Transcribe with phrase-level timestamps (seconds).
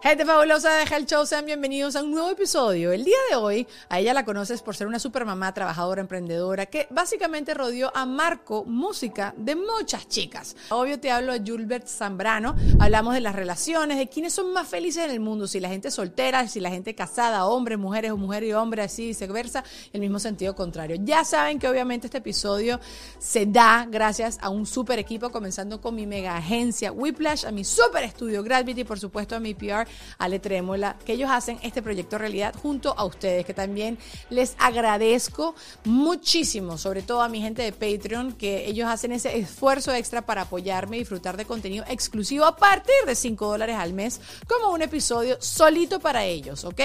[0.00, 2.92] Gente fabulosa de Health Show, sean bienvenidos a un nuevo episodio.
[2.92, 6.66] El día de hoy, a ella la conoces por ser una super mamá, trabajadora, emprendedora,
[6.66, 10.54] que básicamente rodeó a Marco música de muchas chicas.
[10.70, 15.04] Obvio te hablo de Julbert Zambrano, hablamos de las relaciones, de quiénes son más felices
[15.04, 18.44] en el mundo, si la gente soltera, si la gente casada, hombres, mujeres o mujer
[18.44, 20.96] y hombre, así viceversa, el mismo sentido contrario.
[21.00, 22.78] Ya saben que obviamente este episodio
[23.18, 27.64] se da gracias a un super equipo, comenzando con mi mega agencia Whiplash, a mi
[27.64, 29.87] super estudio Gravity, por supuesto a mi PR
[30.18, 33.98] Ale Trémola, que ellos hacen este proyecto realidad junto a ustedes, que también
[34.30, 35.54] les agradezco
[35.84, 40.42] muchísimo, sobre todo a mi gente de Patreon, que ellos hacen ese esfuerzo extra para
[40.42, 44.82] apoyarme y disfrutar de contenido exclusivo a partir de 5 dólares al mes, como un
[44.82, 46.80] episodio solito para ellos, ¿ok?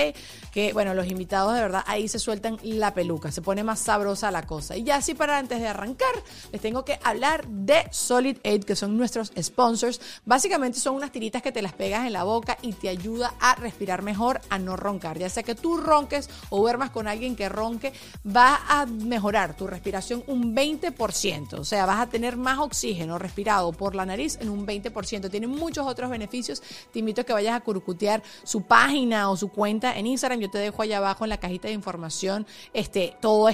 [0.52, 4.32] Que bueno, los invitados de verdad ahí se sueltan la peluca, se pone más sabrosa
[4.32, 4.78] la cosa.
[4.78, 6.14] Y ya así para antes de arrancar,
[6.52, 10.00] les tengo que hablar de Solid Aid, que son nuestros sponsors.
[10.26, 13.56] Básicamente son unas tiritas que te las pegas en la boca y te ayuda a
[13.56, 15.18] respirar mejor, a no roncar.
[15.20, 17.94] Ya sea que tú ronques o duermas con alguien que ronque,
[18.26, 21.60] va a mejorar tu respiración un 20%.
[21.60, 25.30] O sea, vas a tener más oxígeno respirado por la nariz en un 20%.
[25.30, 26.62] Tiene muchos otros beneficios.
[26.92, 30.40] Te invito a que vayas a curcutear su página o su cuenta en Instagram.
[30.40, 33.52] Yo te dejo allá abajo en la cajita de información este, todos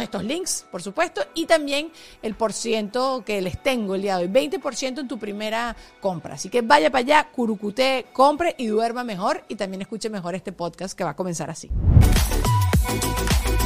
[0.00, 4.24] estos links, por supuesto, y también el por ciento que les tengo el día de
[4.24, 4.30] hoy.
[4.30, 6.34] 20% en tu primera compra.
[6.34, 10.52] Así que vaya para allá, curucute, compre y duerma mejor y también escuche mejor este
[10.52, 11.70] podcast que va a comenzar así.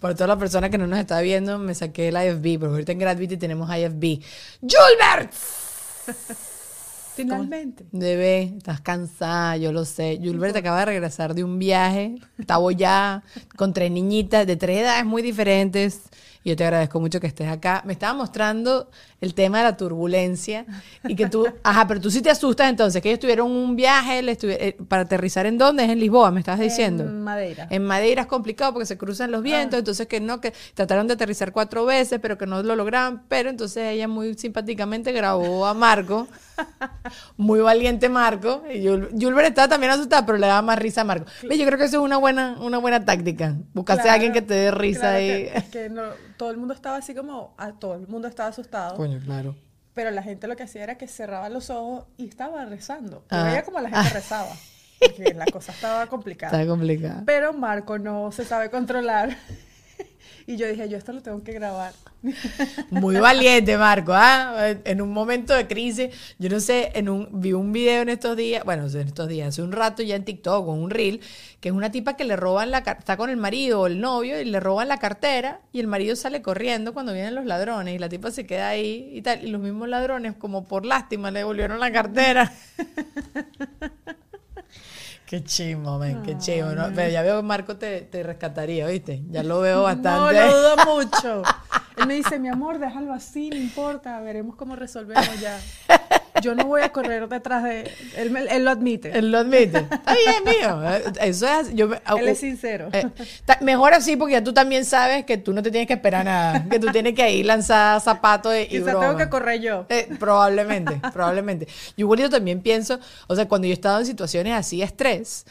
[0.00, 2.92] Por todas las personas que no nos está viendo, me saqué el IFB, porque ahorita
[2.92, 4.22] en Gravity tenemos IFB.
[4.62, 5.34] ¡Julbert!
[7.22, 7.86] Finalmente.
[7.92, 10.18] Bebé, estás cansada, yo lo sé.
[10.22, 13.22] Julbert acaba de regresar de un viaje, estaba ya
[13.56, 16.02] con tres niñitas de tres edades muy diferentes.
[16.42, 17.82] Y yo te agradezco mucho que estés acá.
[17.84, 18.88] Me estaba mostrando
[19.20, 20.64] el tema de la turbulencia
[21.06, 24.20] y que tú, ajá, pero tú sí te asustas entonces, que ellos tuvieron un viaje
[24.24, 27.04] eh, para aterrizar en dónde, es en Lisboa, me estabas diciendo.
[27.04, 27.66] En Madeira.
[27.68, 31.12] En Madeira es complicado porque se cruzan los vientos, entonces que no, que trataron de
[31.14, 35.74] aterrizar cuatro veces, pero que no lo lograban, pero entonces ella muy simpáticamente grabó a
[35.74, 36.26] Marco,
[37.36, 41.26] muy valiente Marco, y Julber estaba también asustada, pero le daba más risa a Marco.
[41.46, 44.42] Ve, Yo creo que eso es una buena, una buena táctica, buscarse a alguien que
[44.42, 47.96] te dé risa claro que- que no- todo el mundo estaba así como, ah, todo
[47.96, 48.96] el mundo estaba asustado.
[48.96, 49.54] Coño, claro.
[49.92, 53.26] Pero la gente lo que hacía era que cerraba los ojos y estaba rezando.
[53.28, 53.44] Ah.
[53.44, 54.56] veía como la gente rezaba.
[54.98, 56.58] Porque la cosa estaba complicada.
[56.58, 57.24] Está complicado.
[57.26, 59.36] Pero Marco no se sabe controlar.
[60.50, 61.92] Y yo dije, yo esto lo tengo que grabar.
[62.90, 64.74] Muy valiente, Marco, ¿ah?
[64.84, 66.08] En un momento de crisis,
[66.40, 69.50] yo no sé, en un, vi un video en estos días, bueno, en estos días,
[69.50, 71.20] hace un rato ya en TikTok, con un reel,
[71.60, 74.40] que es una tipa que le roban la está con el marido o el novio
[74.40, 77.98] y le roban la cartera y el marido sale corriendo cuando vienen los ladrones y
[78.00, 81.38] la tipa se queda ahí y tal, y los mismos ladrones, como por lástima, le
[81.38, 82.52] devolvieron la cartera.
[85.30, 86.70] Qué chimo, men, qué chimo.
[86.72, 86.88] ¿no?
[86.92, 89.22] Pero ya veo que Marco te, te rescataría, ¿viste?
[89.30, 90.34] Ya lo veo No, bastante.
[90.34, 91.42] lo dudo mucho.
[91.96, 95.56] Él me dice, mi amor, déjalo así, no importa, veremos cómo resolvemos ya.
[96.42, 98.30] Yo no voy a correr detrás de él.
[98.30, 99.16] me- él lo admite.
[99.16, 99.78] Él lo admite.
[99.78, 100.82] Está bien, mío.
[101.20, 101.74] Eso es.
[101.74, 102.88] Yo, Él es sincero.
[102.92, 103.06] Eh,
[103.44, 106.24] ta- mejor así porque ya tú también sabes que tú no te tienes que esperar
[106.24, 106.64] nada.
[106.68, 109.00] Que tú tienes que ir lanzar zapatos y, Quizá broma.
[109.06, 109.86] tengo que correr yo.
[109.88, 111.66] Eh, probablemente, probablemente.
[111.96, 115.44] Yo igualito también pienso, o sea, cuando yo he estado en situaciones así estrés,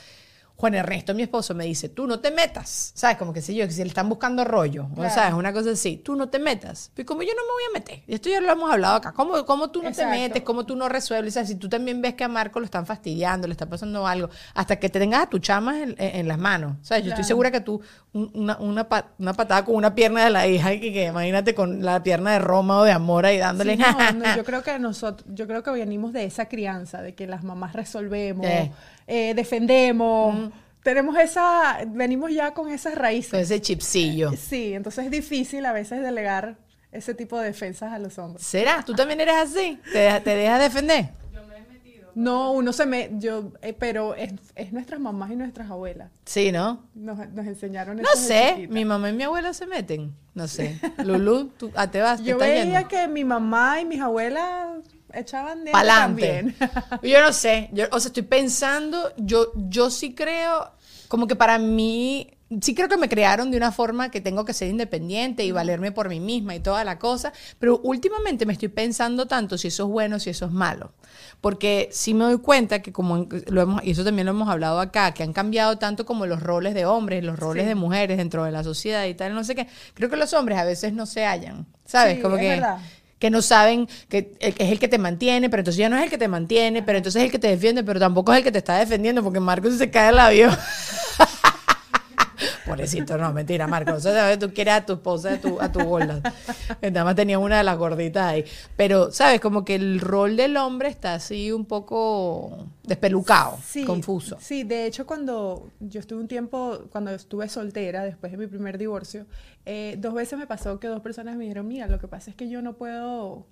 [0.59, 2.91] Juan Ernesto, mi esposo, me dice, tú no te metas.
[2.93, 3.15] ¿Sabes?
[3.15, 5.09] Como que si yo, que si le están buscando rollo, Claro.
[5.09, 6.91] o sabes, una cosa así, tú no te metas.
[6.97, 9.13] Y como yo no me voy a meter, y esto ya lo hemos hablado acá,
[9.13, 10.11] ¿cómo, cómo tú no Exacto.
[10.11, 10.43] te metes?
[10.43, 11.31] ¿Cómo tú no resuelves?
[11.31, 14.05] O sea, si tú también ves que a Marco lo están fastidiando, le está pasando
[14.05, 16.75] algo, hasta que te tengas a tu chamas en, en- en las manos.
[16.81, 17.05] ¿Sabes?
[17.05, 17.79] Yo estoy segura que tú,
[18.11, 18.85] un- una, una,
[19.17, 22.31] una patada con una pierna de la hija, y que, que imagínate con la pierna
[22.33, 23.77] de Roma o de amor ahí dándole.
[23.77, 27.15] Sí, no, no, yo creo que nosotros, yo creo que venimos de esa crianza, de
[27.15, 28.71] que las mamás resolvemos, Eh.
[29.09, 30.51] Eh, defendemos,
[30.83, 33.33] tenemos esa, venimos ya con esas Con raíces.
[33.33, 34.31] ese chipsillo.
[34.37, 36.57] Sí, entonces es difícil a veces delegar
[36.91, 38.45] ese tipo de defensas a los hombres.
[38.45, 38.83] ¿Será?
[38.85, 39.77] ¿Tú también eres así?
[39.91, 41.09] ¿Te, deja- te dejas defender?
[42.15, 46.09] No, uno se me, yo, eh, pero es, es nuestras mamás y nuestras abuelas.
[46.25, 46.83] Sí, ¿no?
[46.95, 48.73] Nos, nos enseñaron No eso sé, chiquita.
[48.73, 50.13] mi mamá y mi abuela se meten.
[50.33, 50.79] No sé.
[51.05, 52.87] Lulú, tú ah, te vas, te Yo veía yendo.
[52.89, 54.79] que mi mamá y mis abuelas
[55.13, 56.55] echaban de también.
[57.03, 57.69] Yo no sé.
[57.73, 60.71] Yo, o sea, estoy pensando, yo, yo sí creo,
[61.07, 62.29] como que para mí,
[62.61, 65.91] sí creo que me crearon de una forma que tengo que ser independiente y valerme
[65.91, 69.83] por mí misma y toda la cosa, pero últimamente me estoy pensando tanto si eso
[69.83, 70.91] es bueno, si eso es malo.
[71.41, 74.79] Porque sí me doy cuenta que como lo hemos, y eso también lo hemos hablado
[74.81, 77.69] acá, que han cambiado tanto como los roles de hombres, los roles Sí.
[77.69, 79.67] de mujeres dentro de la sociedad y tal, no sé qué.
[79.93, 82.17] Creo que los hombres a veces no se hallan, ¿sabes?
[82.17, 82.79] Sí, como es que verdad.
[83.19, 86.03] Que no saben que que es el que te mantiene, pero entonces ya no es
[86.03, 88.43] el que te mantiene, pero entonces es el que te defiende, pero tampoco es el
[88.43, 90.57] que te está defendiendo, porque Marcos se cae el avión.
[92.69, 94.05] Pobrecito, no, mentira, Marcos.
[94.05, 96.21] O sea, tú quieres a tu esposa, a tu, a tu gorda.
[96.81, 98.45] Nada más tenía una de las gorditas ahí.
[98.75, 99.39] Pero, ¿sabes?
[99.39, 104.37] Como que el rol del hombre está así un poco despelucado, Sí, confuso.
[104.41, 108.77] Sí, de hecho cuando yo estuve un tiempo, cuando estuve soltera, después de mi primer
[108.77, 109.25] divorcio,
[109.65, 112.35] eh, dos veces me pasó que dos personas me dijeron, mira, lo que pasa es
[112.35, 113.45] que yo no puedo,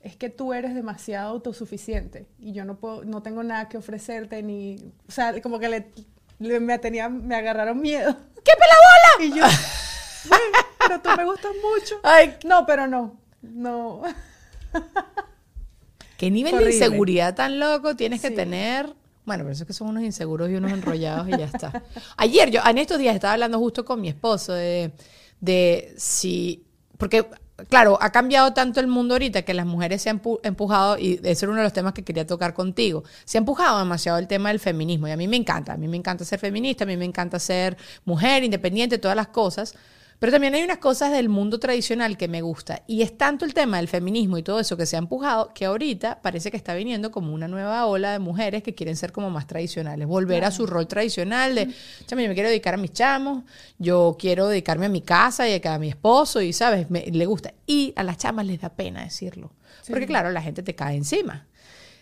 [0.00, 4.42] es que tú eres demasiado autosuficiente y yo no puedo, no tengo nada que ofrecerte
[4.42, 5.86] ni, o sea, como que le,
[6.38, 8.14] le- me tenían, me agarraron miedo.
[8.44, 9.34] ¡Qué pelabola!
[9.34, 9.44] Y yo,
[10.28, 10.40] "Güey,
[10.78, 11.96] pero tú me gustas mucho.
[12.02, 14.02] Ay, No, pero no, no.
[16.16, 16.70] ¿Qué nivel Horrible.
[16.72, 18.86] de inseguridad tan loco tienes que tener?
[19.26, 21.82] Bueno, pero eso es que son unos inseguros y unos enrollados y ya está.
[22.16, 24.92] Ayer, yo en estos días estaba hablando justo con mi esposo de,
[25.40, 26.64] de si,
[26.96, 27.26] porque
[27.68, 31.20] claro, ha cambiado tanto el mundo ahorita que las mujeres se han empu- empujado, y
[31.22, 34.26] ese era uno de los temas que quería tocar contigo, se ha empujado demasiado el
[34.26, 36.86] tema del feminismo y a mí me encanta, a mí me encanta ser feminista, a
[36.86, 39.74] mí me encanta ser mujer, independiente, todas las cosas.
[40.18, 42.82] Pero también hay unas cosas del mundo tradicional que me gusta.
[42.86, 45.66] Y es tanto el tema del feminismo y todo eso que se ha empujado que
[45.66, 49.28] ahorita parece que está viniendo como una nueva ola de mujeres que quieren ser como
[49.30, 51.68] más tradicionales, volver a su rol tradicional de,
[52.06, 53.44] chama, yo me quiero dedicar a mis chamos,
[53.78, 56.90] yo quiero dedicarme a mi casa y a mi esposo y, ¿sabes?
[56.90, 57.52] Me- le gusta.
[57.66, 59.52] Y a las chamas les da pena decirlo.
[59.88, 61.46] Porque claro, la gente te cae encima.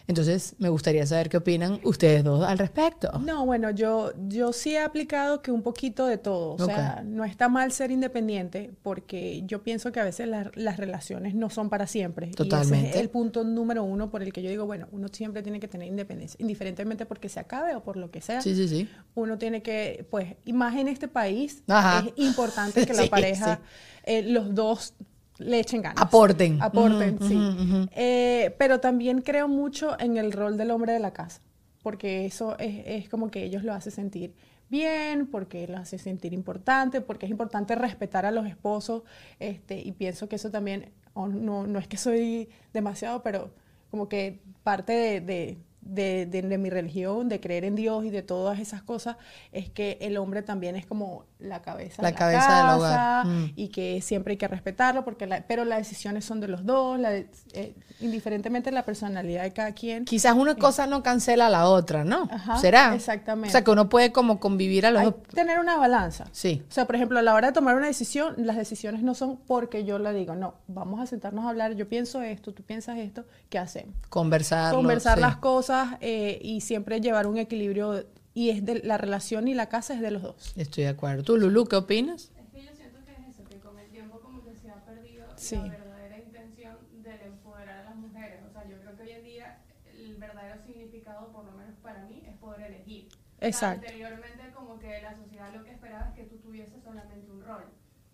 [0.06, 3.10] Entonces, me gustaría saber qué opinan ustedes dos al respecto.
[3.20, 6.56] No, bueno, yo, yo sí he aplicado que un poquito de todo.
[6.56, 10.76] O sea, no está mal ser independiente porque yo pienso que a veces la- las
[10.76, 12.26] relaciones no son para siempre.
[12.26, 12.90] Y ese Totalmente.
[12.90, 15.68] es el punto número uno por el que yo digo, bueno, uno siempre tiene que
[15.68, 18.42] tener independencia, indiferentemente porque se acabe o por lo que sea.
[18.42, 18.88] Sí, sí, sí.
[19.14, 22.04] Uno tiene que, pues, y más en este país, Ajá.
[22.06, 23.62] es importante que Sí, la pareja, sí.
[24.04, 24.92] eh, los dos
[25.38, 26.00] le echen ganas.
[26.02, 26.60] Aporten.
[26.62, 27.88] Aporten, sí.
[27.94, 31.40] Eh, pero también creo mucho en el rol del hombre de la casa,
[31.82, 34.34] porque eso es, es como que ellos lo hace sentir
[34.70, 39.02] bien, porque los hace sentir importante, porque es importante respetar a los esposos,
[39.38, 43.52] este, y pienso que eso también, no, no es que soy demasiado, pero
[43.90, 48.10] como que parte de, de- de- de- de mi religión, de creer en Dios y
[48.10, 49.16] de todas esas cosas,
[49.52, 53.26] es que el hombre también es como la cabeza, La de cabeza del casa, hogar.
[53.26, 53.52] Mm.
[53.56, 56.98] y que siempre hay que respetarlo, porque la- pero las decisiones son de los dos,
[56.98, 60.04] la de- eh, indiferentemente de la personalidad de cada quien.
[60.04, 62.28] Quizás una cosa no cancela a la otra, ¿no?
[62.30, 62.94] Ajá, ¿Será?
[62.94, 63.48] exactamente.
[63.48, 65.22] O sea, que uno puede como convivir a los Hay dos.
[65.34, 66.24] tener una balanza.
[66.32, 66.62] Sí.
[66.68, 69.36] O sea, por ejemplo, a la hora de tomar una decisión, las decisiones no son
[69.46, 72.98] porque yo la digo, no, vamos a sentarnos a hablar, yo pienso esto, tú piensas
[72.98, 73.94] esto, ¿qué hacemos?
[74.08, 74.74] Conversar.
[74.74, 79.54] Conversar las cosas eh, y siempre llevar un equilibrio y es de la relación y
[79.54, 80.52] la casa es de los dos.
[80.56, 81.22] Estoy de acuerdo.
[81.22, 82.32] ¿Tú, Lulu, qué opinas?
[82.36, 84.84] Es que yo siento que es eso, que con el tiempo como que se ha
[84.84, 85.56] perdido Sí.
[85.56, 88.40] la verdadera intención del empoderar a las mujeres.
[88.48, 89.58] O sea, yo creo que hoy en día
[89.96, 93.06] el verdadero significado, por lo menos para mí, es poder elegir.
[93.08, 93.86] O sea, Exacto.
[93.86, 97.64] anteriormente como que la sociedad lo que esperaba es que tú tuvieses solamente un rol.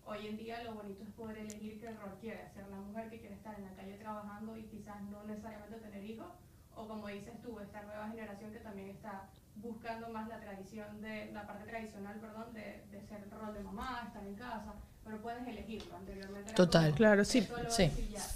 [0.04, 3.20] Hoy en día lo bonito es poder elegir qué rol quieres, ser la mujer que
[3.20, 6.26] quiere estar en la calle trabajando y quizás no necesariamente tener hijos,
[6.74, 11.30] o como dices tú, esta nueva generación que también está buscando más la tradición de
[11.32, 15.20] la parte tradicional, perdón, de, de ser el rol de mamá, estar en casa, pero
[15.20, 15.96] puedes elegirlo.
[15.96, 16.94] Anteriormente Total.
[16.94, 17.46] Claro, sí.
[17.68, 17.90] sí.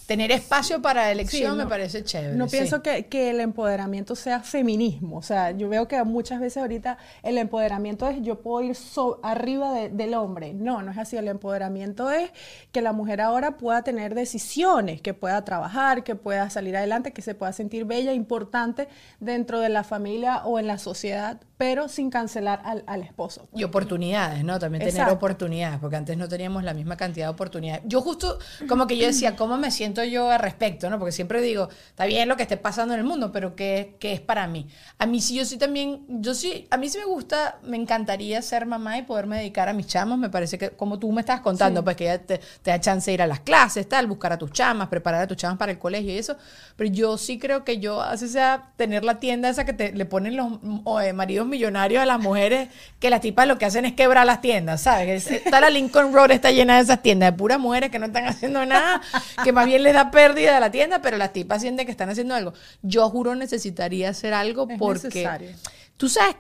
[0.07, 2.35] Tener espacio para elección me parece chévere.
[2.35, 2.57] No sí.
[2.57, 5.17] pienso que, que, el empoderamiento sea feminismo.
[5.17, 9.21] O sea, yo veo que muchas veces ahorita el empoderamiento es yo puedo ir so
[9.23, 10.53] arriba de, del hombre.
[10.53, 11.17] No, no es así.
[11.17, 12.31] El empoderamiento es
[12.71, 17.23] que la mujer ahora pueda tener decisiones, que pueda trabajar, que pueda salir adelante, que
[17.23, 18.89] se pueda sentir bella, importante
[19.21, 23.49] dentro de la familia o en la sociedad, pero sin cancelar al, al esposo.
[23.55, 24.59] Y oportunidades, ¿no?
[24.59, 25.15] También tener Exacto.
[25.15, 27.83] oportunidades, porque antes no teníamos la misma cantidad de oportunidades.
[27.87, 30.91] Yo justo, como que yo decía, ¿cómo me siento yo al respecto?
[30.91, 30.99] ¿no?
[30.99, 34.13] Porque siempre digo, está bien lo que esté pasando en el mundo, pero ¿qué, qué
[34.15, 34.67] es para mí?
[34.99, 38.43] A mí sí, yo sí también, yo sí, a mí sí me gusta, me encantaría
[38.43, 40.19] ser mamá y poderme dedicar a mis chamos.
[40.19, 41.85] Me parece que, como tú me estabas contando, sí.
[41.85, 44.39] pues que ya te, te, da chance de ir a las clases, tal, buscar a
[44.39, 46.37] tus chamas, preparar a tus chamas para el colegio y eso.
[46.77, 50.05] Pero yo sí creo que yo, así sea, tener la tienda esa que te, le
[50.05, 53.85] ponen los oh, eh, maridos millonarios a las mujeres, que las tipas lo que hacen
[53.85, 55.31] es quebrar las tiendas, ¿sabes?
[55.31, 58.27] Está la Lincoln Road, está llena de esas tiendas de puras mujeres que no están
[58.27, 59.01] haciendo nada,
[59.43, 62.11] que más bien les da pérdida a la tienda, pero las tipas sienten que están
[62.11, 62.53] haciendo algo.
[62.83, 65.09] Yo juro necesitaría hacer algo es porque...
[65.09, 65.51] Necesario.
[65.97, 66.35] Tú sabes,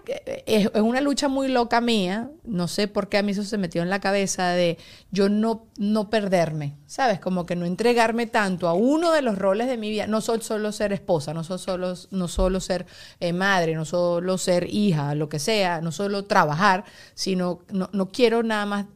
[0.46, 3.56] es, es, una lucha muy loca mía, no sé por qué a mí eso se
[3.56, 4.78] metió en la cabeza de
[5.12, 7.20] yo no, no perderme, ¿sabes?
[7.20, 10.08] Como que no entregarme tanto a uno de los roles de mi vida.
[10.08, 12.86] No soy solo ser esposa, no soy solo, no solo ser
[13.20, 16.84] eh, madre, no solo ser hija, lo que sea, no solo trabajar,
[17.14, 18.86] sino no, no quiero nada más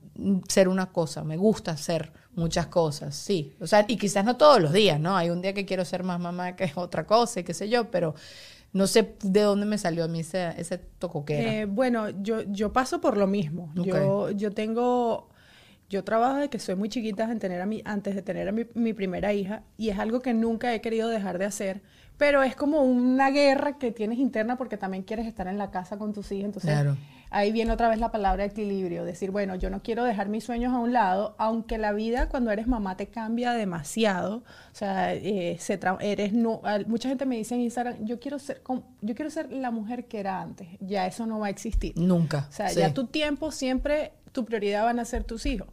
[0.48, 3.54] ser una cosa, me gusta ser muchas cosas, sí.
[3.60, 5.16] O sea, y quizás no todos los días, ¿no?
[5.16, 7.90] Hay un día que quiero ser más mamá que otra cosa, y qué sé yo,
[7.90, 8.14] pero
[8.72, 11.54] no sé de dónde me salió a mí ese, ese tocoquera.
[11.54, 13.72] Eh, bueno, yo, yo paso por lo mismo.
[13.76, 13.92] Okay.
[13.92, 15.28] Yo, yo tengo,
[15.88, 18.52] yo trabajo desde que soy muy chiquita en tener a mi, antes de tener a
[18.52, 21.82] mi, mi, primera hija y es algo que nunca he querido dejar de hacer,
[22.18, 25.96] pero es como una guerra que tienes interna porque también quieres estar en la casa
[25.96, 26.96] con tus hijos, entonces claro.
[27.30, 30.72] Ahí viene otra vez la palabra equilibrio, decir, bueno, yo no quiero dejar mis sueños
[30.72, 35.56] a un lado, aunque la vida cuando eres mamá te cambia demasiado, o sea, eh,
[35.58, 38.62] se eres no, mucha gente me dice en Instagram, yo quiero ser
[39.00, 41.92] yo quiero ser la mujer que era antes, ya eso no va a existir.
[41.96, 42.46] Nunca.
[42.48, 42.80] O sea, sí.
[42.80, 45.68] ya tu tiempo siempre tu prioridad van a ser tus hijos.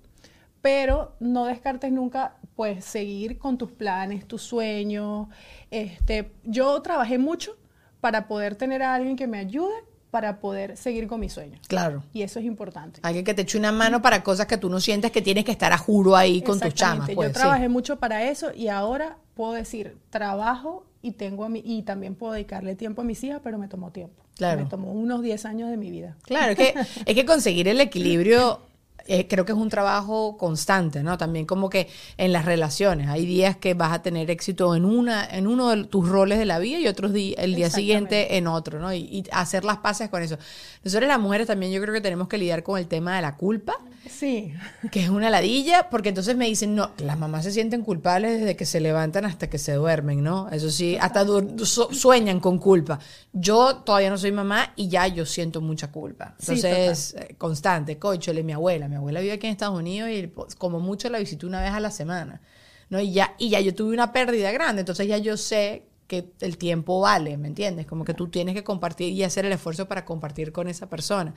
[0.61, 5.27] Pero no descartes nunca pues seguir con tus planes, tus sueños.
[5.69, 7.55] Este, yo trabajé mucho
[8.01, 9.75] para poder tener a alguien que me ayude
[10.15, 11.59] para poder seguir con mis sueños.
[11.67, 12.01] Claro.
[12.13, 13.01] Y eso es importante.
[13.03, 15.51] Alguien que te eche una mano para cosas que tú no sientes que tienes que
[15.51, 17.09] estar a juro ahí con tus chamas.
[17.13, 17.67] Pues, Yo trabajé sí.
[17.67, 22.31] mucho para eso y ahora puedo decir, trabajo y tengo a mi, y también puedo
[22.31, 24.23] dedicarle tiempo a mis hijas, pero me tomó tiempo.
[24.37, 24.63] Claro.
[24.63, 26.15] Me tomó unos 10 años de mi vida.
[26.21, 26.73] Claro, es que,
[27.05, 28.61] es que conseguir el equilibrio
[29.07, 31.17] eh, creo que es un trabajo constante, ¿no?
[31.17, 33.07] También como que en las relaciones.
[33.07, 36.45] Hay días que vas a tener éxito en una, en uno de tus roles de
[36.45, 38.93] la vida y otros días, el día siguiente en otro, ¿no?
[38.93, 40.37] Y, y, hacer las paces con eso.
[40.83, 43.35] Nosotros las mujeres también yo creo que tenemos que lidiar con el tema de la
[43.35, 43.75] culpa.
[44.09, 44.53] Sí.
[44.91, 48.55] Que es una ladilla, porque entonces me dicen, no, las mamás se sienten culpables desde
[48.55, 50.49] que se levantan hasta que se duermen, ¿no?
[50.49, 52.99] Eso sí, hasta su sueñan con culpa.
[53.33, 56.35] Yo todavía no soy mamá y ya yo siento mucha culpa.
[56.39, 60.27] Entonces, sí, eh, constante, cochole, mi abuela, mi abuela vive aquí en Estados Unidos y
[60.27, 62.41] pues, como mucho la visito una vez a la semana,
[62.89, 62.99] ¿no?
[62.99, 66.57] Y ya, y ya yo tuve una pérdida grande, entonces ya yo sé que el
[66.57, 67.87] tiempo vale, ¿me entiendes?
[67.87, 71.33] Como que tú tienes que compartir y hacer el esfuerzo para compartir con esa persona.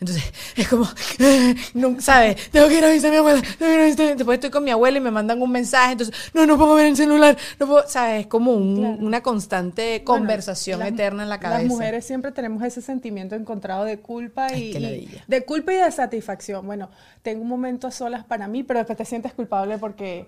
[0.00, 0.22] Entonces,
[0.56, 0.86] es como,
[1.74, 2.50] no, ¿sabes?
[2.50, 4.16] Tengo que ir a visitar a mi abuela, tengo que ir a visitar.
[4.16, 6.86] Después estoy con mi abuela y me mandan un mensaje, entonces, no, no puedo ver
[6.86, 8.22] el celular, no puedo, ¿sabes?
[8.22, 8.96] Es como un, claro.
[9.00, 11.62] una constante conversación bueno, las, eterna en la cabeza.
[11.62, 15.76] Las mujeres siempre tenemos ese sentimiento encontrado de culpa Ay, y, y de culpa y
[15.76, 16.64] de satisfacción.
[16.64, 16.90] Bueno,
[17.22, 20.26] tengo un momento a solas para mí, pero después te sientes culpable porque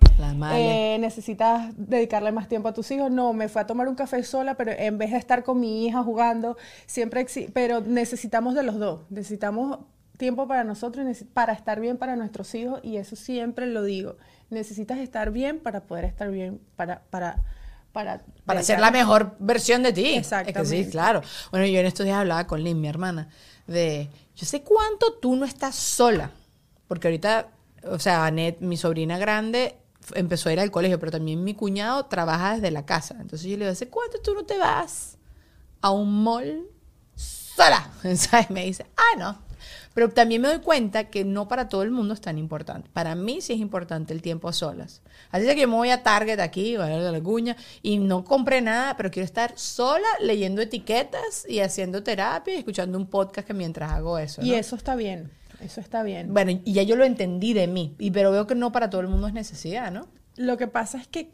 [0.53, 3.11] eh, necesitas dedicarle más tiempo a tus hijos.
[3.11, 5.87] No, me fue a tomar un café sola, pero en vez de estar con mi
[5.87, 9.79] hija jugando, siempre, pero necesitamos de los dos, necesitamos
[10.17, 14.17] tiempo para nosotros, para estar bien para nuestros hijos y eso siempre lo digo,
[14.51, 17.03] necesitas estar bien para poder estar bien, para...
[17.11, 17.43] para
[17.93, 20.15] para, para ser la mejor versión de ti.
[20.17, 20.61] Exactamente.
[20.61, 21.23] Es que sí, claro.
[21.53, 23.29] Bueno, yo en estos días hablaba con Lynn, mi hermana,
[23.69, 26.33] de, yo sé cuánto tú no estás sola,
[26.89, 27.51] porque ahorita,
[27.85, 29.77] o sea, Anet, mi sobrina grande,
[30.15, 33.17] empezó a ir al colegio, pero también mi cuñado trabaja desde la casa.
[33.21, 35.17] Entonces yo le digo, ¿hace cuánto tú no te vas
[35.81, 36.67] a un mall
[37.15, 37.91] sola?
[38.17, 38.51] ¿Sabes?
[38.51, 39.45] Me dice, ah, no.
[39.95, 42.91] Pero también me doy cuenta que no para todo el mundo es tan importante.
[42.93, 45.03] Para mí sí es importante el tiempo a solas.
[45.31, 48.97] Así que yo me voy a Target aquí, a la cuña, y no compré nada,
[48.97, 53.93] pero quiero estar sola leyendo etiquetas y haciendo terapia y escuchando un podcast que mientras
[53.93, 54.43] hago eso.
[54.43, 54.49] ¿no?
[54.49, 55.31] Y eso está bien.
[55.65, 56.33] Eso está bien.
[56.33, 59.01] Bueno, y ya yo lo entendí de mí, y, pero veo que no para todo
[59.01, 60.07] el mundo es necesidad, ¿no?
[60.37, 61.31] Lo que pasa es que,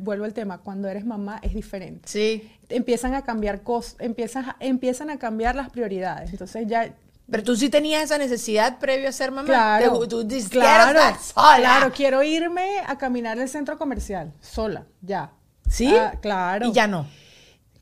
[0.00, 2.08] vuelvo al tema, cuando eres mamá es diferente.
[2.08, 2.50] Sí.
[2.68, 6.30] Empiezan a cambiar cosas, empiezan, a- empiezan a cambiar las prioridades.
[6.30, 6.94] Entonces ya...
[7.30, 9.46] Pero tú sí tenías esa necesidad previo a ser mamá.
[9.46, 11.56] Claro, Te- tú dices, claro, "Quiero estar sola".
[11.58, 15.32] claro, quiero irme a caminar el centro comercial, sola, ya.
[15.68, 15.92] ¿Sí?
[15.96, 16.68] Ah, claro.
[16.68, 17.06] Y ya no.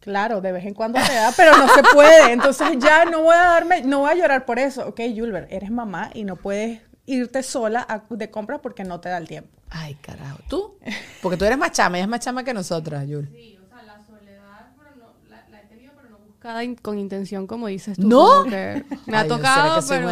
[0.02, 2.32] Claro, de vez en cuando se da, pero no se puede.
[2.32, 4.87] Entonces ya no voy a darme, no voy a llorar por eso.
[4.88, 9.09] Ok, Julber, eres mamá y no puedes irte sola a- de compras porque no te
[9.09, 9.50] da el tiempo.
[9.71, 10.38] Ay, carajo.
[10.49, 10.75] ¿Tú?
[11.23, 13.28] Porque tú eres más chama, ella es más chama que nosotras, Yul.
[13.32, 16.75] Sí, o sea, la soledad, pero no, la, la he tenido, pero no buscada in-
[16.76, 18.06] con intención, como dices tú.
[18.09, 18.26] ¿No?
[18.26, 20.11] como que me ha yo tocado, será que soy pero,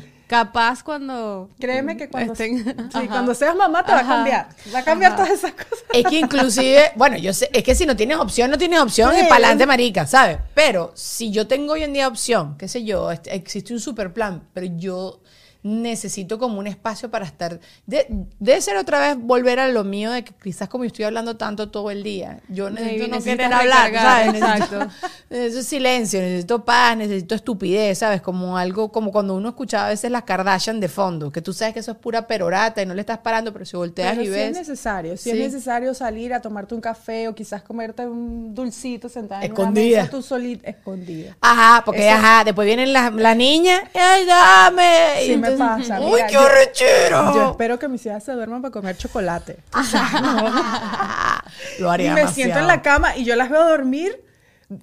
[0.00, 0.13] ya.
[0.26, 1.50] Capaz cuando...
[1.60, 4.48] Créeme que cuando, estén- sí, cuando seas mamá te va a cambiar.
[4.74, 5.22] Va a cambiar Ajá.
[5.24, 5.84] todas esas cosas.
[5.92, 9.12] Es que inclusive, bueno, yo sé, es que si no tienes opción, no tienes opción
[9.14, 9.22] y Sí.
[9.24, 10.38] para adelante, marica, ¿sabes?
[10.54, 14.12] Pero si yo tengo hoy en día opción, qué sé yo, este- existe un super
[14.14, 15.20] plan, pero yo
[15.64, 18.06] necesito como un espacio para estar, de-
[18.38, 21.36] debe ser otra vez volver a lo mío de que quizás como yo estoy hablando
[21.38, 24.34] tanto todo el día, yo necesito no querer hablar, ¿sabes?
[24.34, 24.88] Exacto.
[25.30, 28.20] necesito silencio, necesito paz, necesito estupidez, ¿sabes?
[28.20, 31.72] Como algo, como cuando uno escuchaba a veces las Kardashian de fondo, que tú sabes
[31.72, 34.26] que eso es pura perorata y no le estás parando, pero si volteas Pero y
[34.26, 34.50] sí ves...
[34.50, 35.30] es necesario, si Sí.
[35.30, 39.86] es necesario salir a tomarte un café o quizás comerte un dulcito sentada en Escondida.
[39.94, 41.36] una mesa tú solita, escondida.
[41.40, 45.22] Ajá, porque ajá, después vienen las la niñas, ¡ay, dame!
[45.22, 47.34] Y Sí me entonces, pasa, ¡Uy, mira, qué yo- arrechero!
[47.34, 49.58] Yo espero que mis hijas se duerman para comer chocolate.
[51.78, 52.34] Lo Y haría me demasiado.
[52.34, 54.20] siento en la cama y yo las veo dormir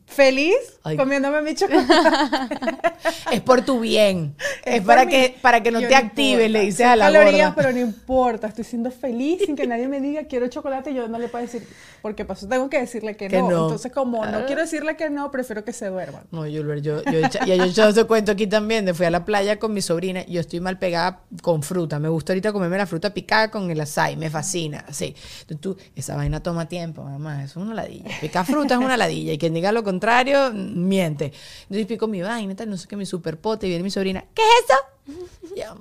[0.06, 0.96] feliz Ay.
[0.98, 1.92] comiéndome mi chocolate.
[3.32, 4.36] Es por tu bien.
[4.66, 7.56] Es, Es para que, para que no te actives, le dices a la calorías, gorda.
[7.56, 8.48] pero no importa.
[8.48, 10.94] Estoy siendo feliz sin que nadie me diga quiero chocolate.
[10.94, 11.66] Yo no le puedo decir,
[12.02, 13.50] porque pasó, tengo que decirle que, Que no.
[13.50, 13.64] no.
[13.64, 16.24] Entonces, como no quiero decirle que no, prefiero que se duerman.
[16.32, 19.12] No, Julber, yo, yo, hecho- yo he echado ese cuento aquí también, de fui a
[19.12, 22.52] la playa con mi sobrina, y yo estoy mal pegada con fruta, me gusta ahorita
[22.54, 24.80] comerme la fruta picada con el açaí, me fascina.
[24.88, 25.14] Entonces
[25.60, 29.38] tú, esa vaina toma tiempo, mamá, es una ladilla, picar fruta es una ladilla, y
[29.38, 31.32] quien diga lo contrario, miente.
[31.64, 34.42] Entonces pico mi vaina, tal, no sé qué, mi superpote, y viene mi sobrina, ¿qué
[34.42, 35.56] es eso?
[35.56, 35.76] Yo,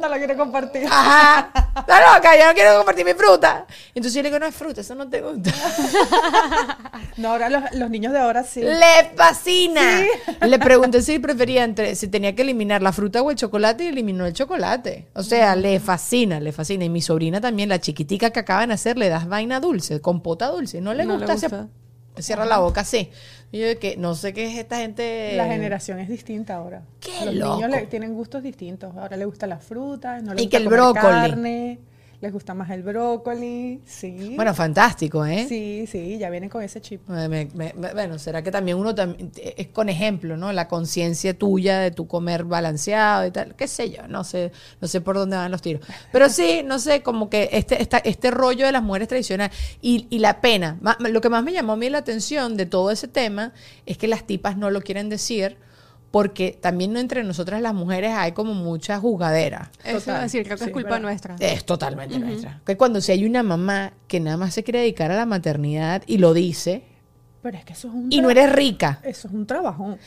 [0.00, 0.86] No la quiero compartir.
[0.90, 3.66] Ajá, está loca, yo no quiero compartir mi fruta.
[3.94, 5.50] Entonces yo le digo, no es fruta, eso no te gusta.
[7.18, 8.62] No, ahora los, los niños de ahora sí.
[8.62, 10.02] Le fascina.
[10.40, 13.88] Le pregunté si prefería entre, si tenía que eliminar la fruta o el chocolate y
[13.88, 15.08] eliminó el chocolate.
[15.14, 16.84] O sea, le fascina, le fascina.
[16.84, 20.48] Y mi sobrina también, la chiquitica que acaba de nacer, le das vaina dulce, compota
[20.48, 20.80] dulce.
[20.80, 21.68] No le No le gusta, se- gusta.
[22.18, 23.10] Cierra la boca así.
[23.50, 25.32] Y yo que no sé qué es esta gente.
[25.36, 26.82] La generación es distinta ahora.
[27.00, 27.54] Qué Los loco.
[27.56, 28.96] niños le- tienen gustos distintos.
[28.96, 31.02] Ahora les gusta la fruta, no les Y gusta que el brócoli.
[31.02, 31.78] carne,
[32.22, 33.80] les gusta más el brócoli.
[33.84, 34.34] Sí.
[34.36, 35.44] Bueno, fantástico, ¿eh?
[35.48, 37.06] sí, sí, ya vienen con ese chip.
[37.08, 38.94] Me- me- me- me- bueno, será que también uno
[39.36, 40.52] es con ejemplo, ¿no?
[40.52, 44.86] La conciencia tuya de tu comer balanceado y tal, qué sé yo, no sé, no
[44.88, 45.84] sé por dónde van los tiros.
[46.12, 50.06] Pero sí, no sé, como que este, esta- este rollo de las mujeres tradicionales y,
[50.08, 50.78] y la pena.
[51.00, 53.52] Lo que más me llamó a mí la atención de todo ese tema
[53.84, 55.56] es que las tipas no lo quieren decir
[56.12, 59.72] porque también entre nosotras las mujeres hay como mucha jugadera.
[59.82, 60.22] Eso Total.
[60.22, 61.02] decir, creo que Sí, es culpa verdad.
[61.02, 61.36] nuestra.
[61.40, 62.60] Es totalmente nuestra.
[62.64, 66.02] Que cuando si hay una mamá que nada más se quiere dedicar a la maternidad
[66.06, 66.84] y lo dice,
[67.42, 69.00] Pero es que eso es un y no eres rica.
[69.02, 69.98] Eso es un trabajo.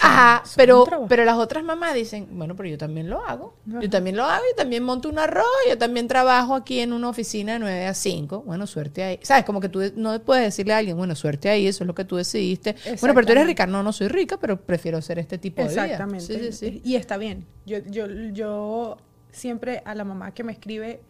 [0.00, 3.56] Ajá, pero, pero las otras mamás dicen, bueno, pero yo también lo hago.
[3.66, 7.08] Yo también lo hago, yo también monto un arroz, yo también trabajo aquí en una
[7.08, 8.42] oficina de 9 a 5.
[8.42, 9.18] Bueno, suerte ahí.
[9.22, 9.44] ¿Sabes?
[9.44, 12.04] Como que tú no puedes decirle a alguien, bueno, suerte ahí, eso es lo que
[12.04, 12.76] tú decidiste.
[13.00, 13.66] Bueno, pero tú eres rica.
[13.66, 15.84] No, no soy rica, pero prefiero hacer este tipo de vida.
[15.84, 16.26] Exactamente.
[16.26, 16.82] Sí, sí, sí.
[16.84, 17.46] Y está bien.
[17.66, 18.96] Yo, yo, yo
[19.30, 21.00] siempre a la mamá que me escribe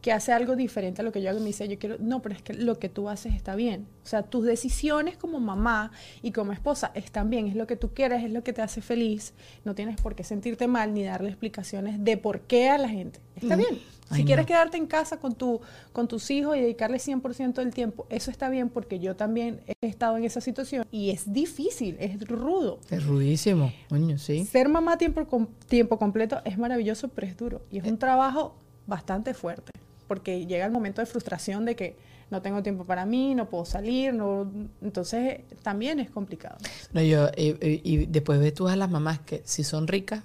[0.00, 2.34] que hace algo diferente a lo que yo hago, me dice, yo quiero, no, pero
[2.34, 3.86] es que lo que tú haces está bien.
[4.04, 5.90] O sea, tus decisiones como mamá
[6.22, 8.80] y como esposa están bien, es lo que tú quieres, es lo que te hace
[8.80, 9.34] feliz.
[9.64, 13.18] No tienes por qué sentirte mal ni darle explicaciones de por qué a la gente.
[13.36, 13.78] Está bien.
[14.10, 14.46] Si Ay, quieres no.
[14.46, 15.60] quedarte en casa con, tu,
[15.92, 19.86] con tus hijos y dedicarle 100% del tiempo, eso está bien porque yo también he
[19.86, 22.78] estado en esa situación y es difícil, es rudo.
[22.88, 24.46] Es rudísimo, coño, sí.
[24.46, 27.60] Ser mamá a tiempo, com- tiempo completo es maravilloso, pero es duro.
[27.70, 28.54] Y es un trabajo
[28.86, 29.72] bastante fuerte,
[30.08, 31.96] porque llega el momento de frustración de que
[32.30, 34.50] no tengo tiempo para mí, no puedo salir, no,
[34.82, 36.56] entonces también es complicado.
[36.92, 40.24] No, yo, y, después ves tú a las mamás que si son ricas,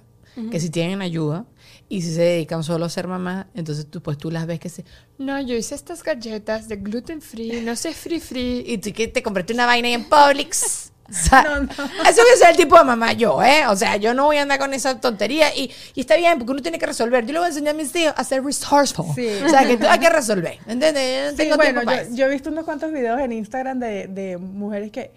[0.50, 1.46] que si tienen ayuda,
[1.88, 4.68] y si se dedican solo a ser mamás, entonces tú, pues tú las ves que
[4.68, 4.84] se,
[5.16, 9.06] no, yo hice estas galletas de gluten free, no sé free free, y tú que
[9.06, 10.90] te compraste una vaina en Publix.
[11.08, 11.70] O sea, No, no.
[11.70, 13.66] Ese voy a ser el tipo de mamá yo, ¿eh?
[13.68, 16.52] O sea, yo no voy a andar con esa tontería y, y está bien, porque
[16.52, 17.26] uno tiene que resolver.
[17.26, 19.14] Yo le voy a enseñar a mis tíos a ser resourceful.
[19.14, 19.28] Sí.
[19.44, 21.32] O sea, que tú hay que resolver, ¿entiendes?
[21.32, 22.10] Sí, tengo bueno, yo, eso.
[22.14, 25.10] yo he visto unos cuantos videos en Instagram de, de mujeres que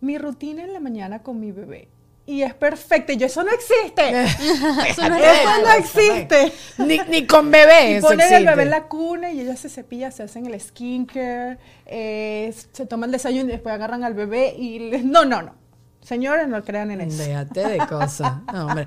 [0.00, 1.88] mi rutina en la mañana con mi bebé.
[2.30, 3.12] Y es perfecta.
[3.12, 4.22] Y yo, eso no existe.
[4.90, 6.52] Eso no Eso no existe.
[6.78, 7.90] Ni, ni con bebé.
[7.90, 8.50] Y eso ponen al existe.
[8.50, 13.08] bebé en la cuna y ella se cepilla, se hacen el skincare, eh, se toman
[13.08, 14.90] el desayuno y después agarran al bebé y...
[14.90, 15.54] le- No, no, no.
[16.02, 17.18] Señores, no crean en eso.
[17.22, 18.32] Déjate de cosas.
[18.52, 18.86] No, hombre.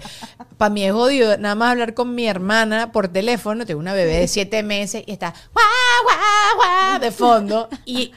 [0.57, 3.65] Para mí es jodido nada más hablar con mi hermana por teléfono.
[3.67, 5.65] Tengo una bebé de siete meses y está guau,
[6.03, 6.55] guau,
[6.89, 7.69] guau, de fondo.
[7.85, 8.11] Y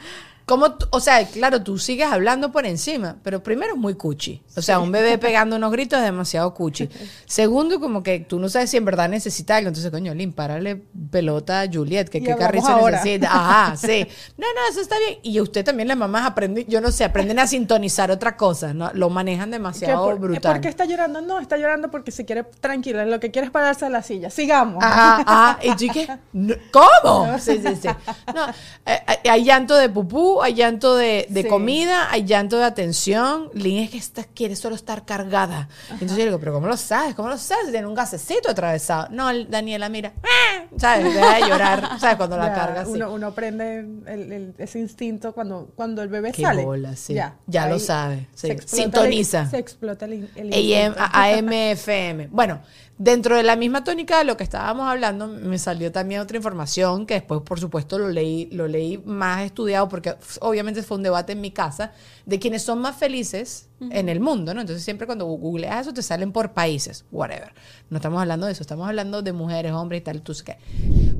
[0.47, 4.41] como, tú- o sea, claro, tú sigues hablando por encima, pero primero es muy cuchi.
[4.55, 6.89] O sea, un bebé pegando unos gritos es demasiado cuchi.
[7.25, 9.67] Segundo, como que tú no sabes si en verdad necesita algo.
[9.67, 10.81] Entonces, coño, Lin, párale
[11.11, 12.97] pelota a Juliet, que Y qué carrizo ahora.
[13.03, 13.27] necesita.
[13.29, 14.07] Ajá, sí.
[14.37, 15.19] No, no, eso está bien.
[15.21, 18.89] Y usted también, las mamás aprenden, yo no sé, aprenden a sintonizar otra cosa, ¿no?
[18.93, 20.53] Lo manejan ¿Qué demasiado por, brutal.
[20.53, 21.19] ¿Por qué está llorando?
[21.19, 23.05] No, está llorando porque se quiere tranquila.
[23.05, 24.29] Lo que quiere es pararse de la silla.
[24.29, 24.81] Sigamos.
[24.81, 25.59] Ajá, ajá.
[25.61, 26.07] Y tú, ¿qué?
[26.71, 27.37] ¿Cómo?
[27.37, 27.89] Sí, sí, sí.
[28.33, 28.47] No,
[28.85, 31.47] eh, eh, hay llanto de pupú, hay llanto de, de Sí.
[31.47, 33.49] comida, hay llanto de atención.
[33.53, 35.69] Lynn es que está, quiere solo estar cargada.
[35.91, 37.15] Entonces yo le digo, ¿pero cómo lo sabes?
[37.15, 37.71] ¿Cómo lo sabes?
[37.71, 39.07] Tiene un gasecito atravesado.
[39.11, 40.13] No, Daniela, mira.
[40.23, 40.56] ¡ah!
[40.77, 41.13] ¿Sabes?
[41.13, 41.99] Deja de llorar.
[41.99, 42.17] ¿Sabes?
[42.17, 42.91] Cuando la Ya, carga así.
[42.91, 46.65] uno, uno el- el- ese instinto cuando, cuando el bebé Qué sale.
[46.65, 47.13] bola, sí.
[47.13, 48.47] Ya lo ahí sabe, sí.
[48.47, 49.49] se explota el- Sintoniza.
[49.49, 50.53] se explota el, el.
[50.97, 52.27] AMFM.
[52.31, 52.59] Bueno,
[52.97, 57.05] dentro de la misma tónica de lo que estábamos hablando, me salió también otra información
[57.05, 61.33] que después, por supuesto, lo leí, lo leí más estudiado porque obviamente fue un debate
[61.33, 61.91] en mi casa
[62.25, 64.61] de quienes son más felices en el mundo, ¿no?
[64.61, 67.53] Entonces siempre cuando googleas eso te salen por países, whatever.
[67.89, 70.57] No estamos hablando de eso, estamos hablando de mujeres, hombres y tal, tú qué.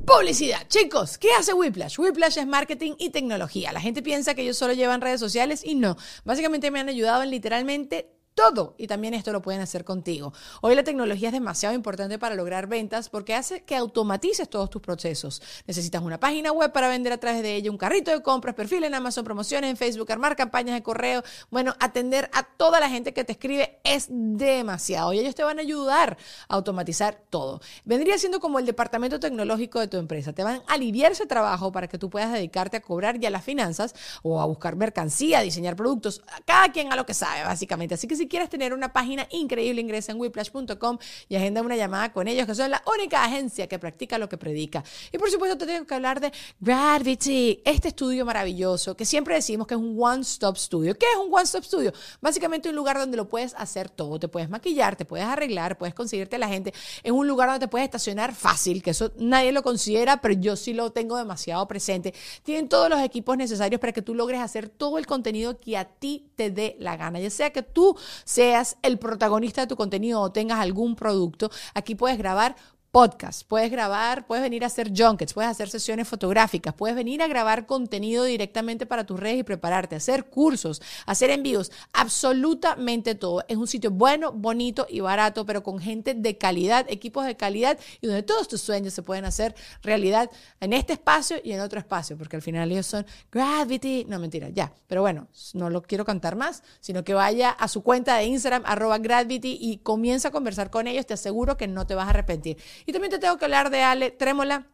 [0.06, 0.67] Publicidad.
[0.67, 2.00] Chicos, ¿qué hace Whiplash?
[2.00, 3.72] Whiplash es marketing y tecnología.
[3.72, 5.98] La gente piensa que ellos solo llevan redes sociales y no.
[6.24, 8.76] Básicamente me han ayudado en literalmente todo.
[8.78, 10.32] Y también esto lo pueden hacer contigo.
[10.62, 14.80] Hoy la tecnología es demasiado importante para lograr ventas porque hace que automatices todos tus
[14.80, 15.41] procesos.
[15.65, 18.84] Necesitas una página web para vender a través de ella, un carrito de compras, perfil
[18.84, 21.23] en Amazon, promociones en Facebook, armar campañas de correo.
[21.50, 25.13] Bueno, atender a toda la gente que te escribe es demasiado.
[25.13, 26.15] Y ellos te van a ayudar
[26.47, 27.60] a automatizar todo.
[27.86, 30.34] Vendría siendo como el departamento tecnológico de tu empresa.
[30.34, 33.43] Te van a aliviar ese trabajo para que tú puedas dedicarte a cobrar ya las
[33.43, 36.21] finanzas o a buscar mercancía, diseñar productos.
[36.45, 37.95] Cada quien a lo que sabe, básicamente.
[37.95, 40.98] Así que si quieres tener una página increíble, ingresa en whiplash.com
[41.30, 44.38] y agenda una llamada con ellos, que son la única agencia que practica lo que
[44.38, 44.84] predica.
[45.12, 49.68] Y por supuesto, te tengo que hablar de Gravity, este estudio maravilloso que siempre decimos
[49.68, 50.98] que es un one-stop studio.
[50.98, 51.94] ¿Qué es un one-stop studio?
[52.22, 54.20] Básicamente un lugar donde lo puedes hacer todo.
[54.20, 56.74] Te puedes maquillar, te puedes arreglar, puedes conseguirte la gente.
[57.04, 60.56] Es un lugar donde te puedes estacionar fácil, que eso nadie lo considera, pero yo
[60.56, 62.13] sí lo tengo demasiado presente.
[62.44, 65.86] Tienen todos los equipos necesarios para que tú logres hacer todo el contenido que a
[65.86, 67.20] ti te dé la gana.
[67.20, 71.95] Ya sea que tú seas el protagonista de tu contenido o tengas algún producto, aquí
[71.95, 72.56] puedes grabar
[72.91, 77.28] podcast, puedes grabar, puedes venir a hacer junkets, puedes hacer sesiones fotográficas, puedes venir a
[77.28, 83.43] grabar contenido directamente para tus redes y prepararte, hacer cursos, hacer envíos, absolutamente todo.
[83.47, 87.78] Es un sitio bueno, bonito y barato, pero con gente de calidad, equipos de calidad
[88.02, 91.80] y donde todos tus sueños se pueden hacer realidad en este espacio y en otro
[91.80, 96.06] espacio, porque al final ellos son Gravity, no mentira, ya, pero bueno, no lo quiero
[96.06, 100.32] cantar más, sino que vaya a su cuenta de Instagram, arroba Gravity y comienza a
[100.32, 102.58] conversar con ellos, te aseguro que no te vas a arrepentir.
[102.86, 104.68] Y también te tengo que hablar de Ale Trémola.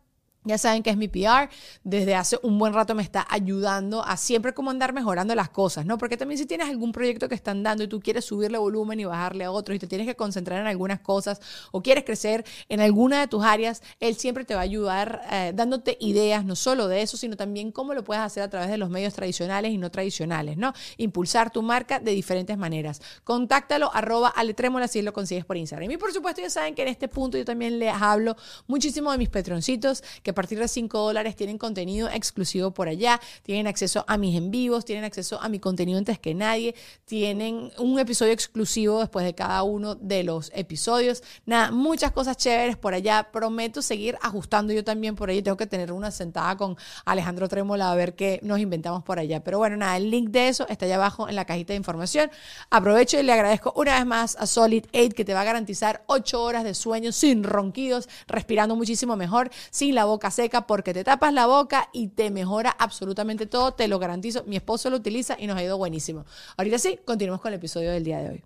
[0.46, 1.50] Ya saben que es mi PR.
[1.84, 5.86] Desde hace un buen rato me está ayudando a siempre como andar mejorando las cosas,
[5.86, 5.98] ¿no?
[5.98, 9.06] Porque también si tienes algún proyecto que están dando y tú quieres subirle volumen y
[9.06, 11.40] bajarle a otros y te tienes que concentrar en algunas cosas
[11.72, 15.52] o quieres crecer en alguna de tus áreas, él siempre te va a ayudar eh,
[15.56, 18.78] dándote ideas, no solo de eso, sino también cómo lo puedes hacer a través de
[18.78, 20.74] los medios tradicionales y no tradicionales, ¿no?
[20.98, 23.02] Impulsar tu marca de diferentes maneras.
[23.24, 25.92] Contáctalo, arroba aletrémola si lo consigues por Instagram.
[25.92, 28.36] Y por supuesto ya saben que en este punto yo también les hablo
[28.68, 33.22] muchísimo de mis patroncitos, que a partir de 5 dólares tienen contenido exclusivo por allá,
[33.44, 37.72] tienen acceso a mis en vivos, tienen acceso a mi contenido antes que nadie, tienen
[37.78, 41.24] un episodio exclusivo después de cada uno de los episodios.
[41.46, 43.30] Nada, muchas cosas chéveres por allá.
[43.32, 45.42] Prometo seguir ajustando yo también por ahí.
[45.42, 49.44] Tengo que tener una sentada con Alejandro Trémola a ver qué nos inventamos por allá.
[49.44, 52.32] Pero bueno, nada, el link de eso está allá abajo en la cajita de información.
[52.70, 56.04] Aprovecho y le agradezco una vez más a Solid 8 que te va a garantizar
[56.08, 61.04] 8 horas de sueño sin ronquidos, respirando muchísimo mejor, sin la boca seca, porque te
[61.04, 63.74] tapas la boca y te mejora absolutamente todo.
[63.74, 64.44] Te lo garantizo.
[64.46, 66.26] Mi esposo lo utiliza y nos ha ido buenísimo.
[66.58, 68.44] Ahorita sí, continuemos con el episodio del día de hoy.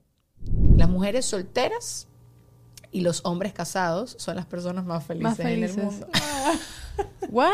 [0.75, 2.07] Las mujeres solteras
[2.91, 6.07] y los hombres casados son las personas más felices, Más en el mundo.
[7.29, 7.51] What?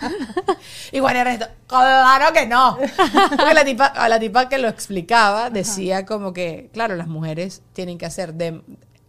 [0.92, 2.76] Y bueno, era esto, claro que no.
[2.76, 7.96] Porque la tipa, la tipa que lo explicaba decía como que, claro, las mujeres tienen
[7.96, 8.62] que hacer de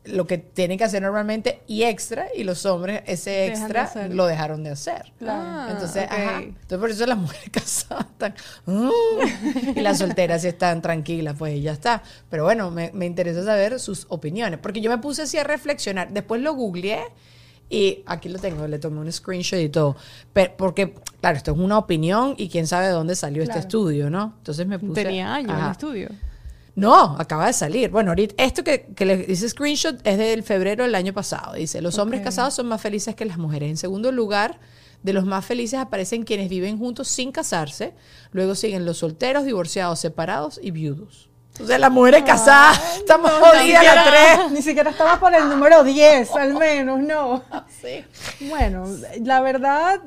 [0.05, 4.07] lo que tienen que hacer normalmente y extra, y los hombres ese Dejan de extra
[4.09, 5.13] lo dejaron de hacer.
[5.17, 5.71] Claro.
[5.71, 6.37] Entonces, Ah, ajá.
[6.39, 6.43] ok.
[6.43, 8.35] Entonces, por eso las mujeres casadas están.
[8.65, 8.89] "Mm",
[9.77, 12.03] y las solteras están tranquilas, pues y ya está.
[12.29, 14.59] Pero bueno, me, me interesa saber sus opiniones.
[14.59, 16.11] Porque yo me puse así a reflexionar.
[16.11, 16.99] Después lo googleé
[17.69, 19.95] y aquí lo tengo, le tomé un screenshot y todo.
[20.33, 24.09] Pero, porque, claro, esto es una opinión y quién sabe de dónde salió este estudio,
[24.09, 24.33] ¿no?
[24.39, 25.01] Entonces me puse.
[25.05, 25.65] Tenía años Ajá.
[25.67, 26.09] el estudio.
[26.75, 27.91] No, acaba de salir.
[27.91, 31.53] Bueno, ahorita, esto que, que le dice screenshot es del febrero del año pasado.
[31.53, 33.69] Dice, los hombres casados son más felices que las mujeres.
[33.69, 34.59] En segundo lugar,
[35.03, 37.93] de los más felices aparecen quienes viven juntos sin casarse.
[38.31, 41.29] Luego siguen los solteros, divorciados, separados y viudos.
[41.51, 44.51] Entonces, las mujeres casadas, estamos No, jodidas las tres.
[44.51, 47.43] Ni siquiera estaba por el número 10, al menos, no.
[48.49, 48.85] Bueno,
[49.21, 50.01] la verdad,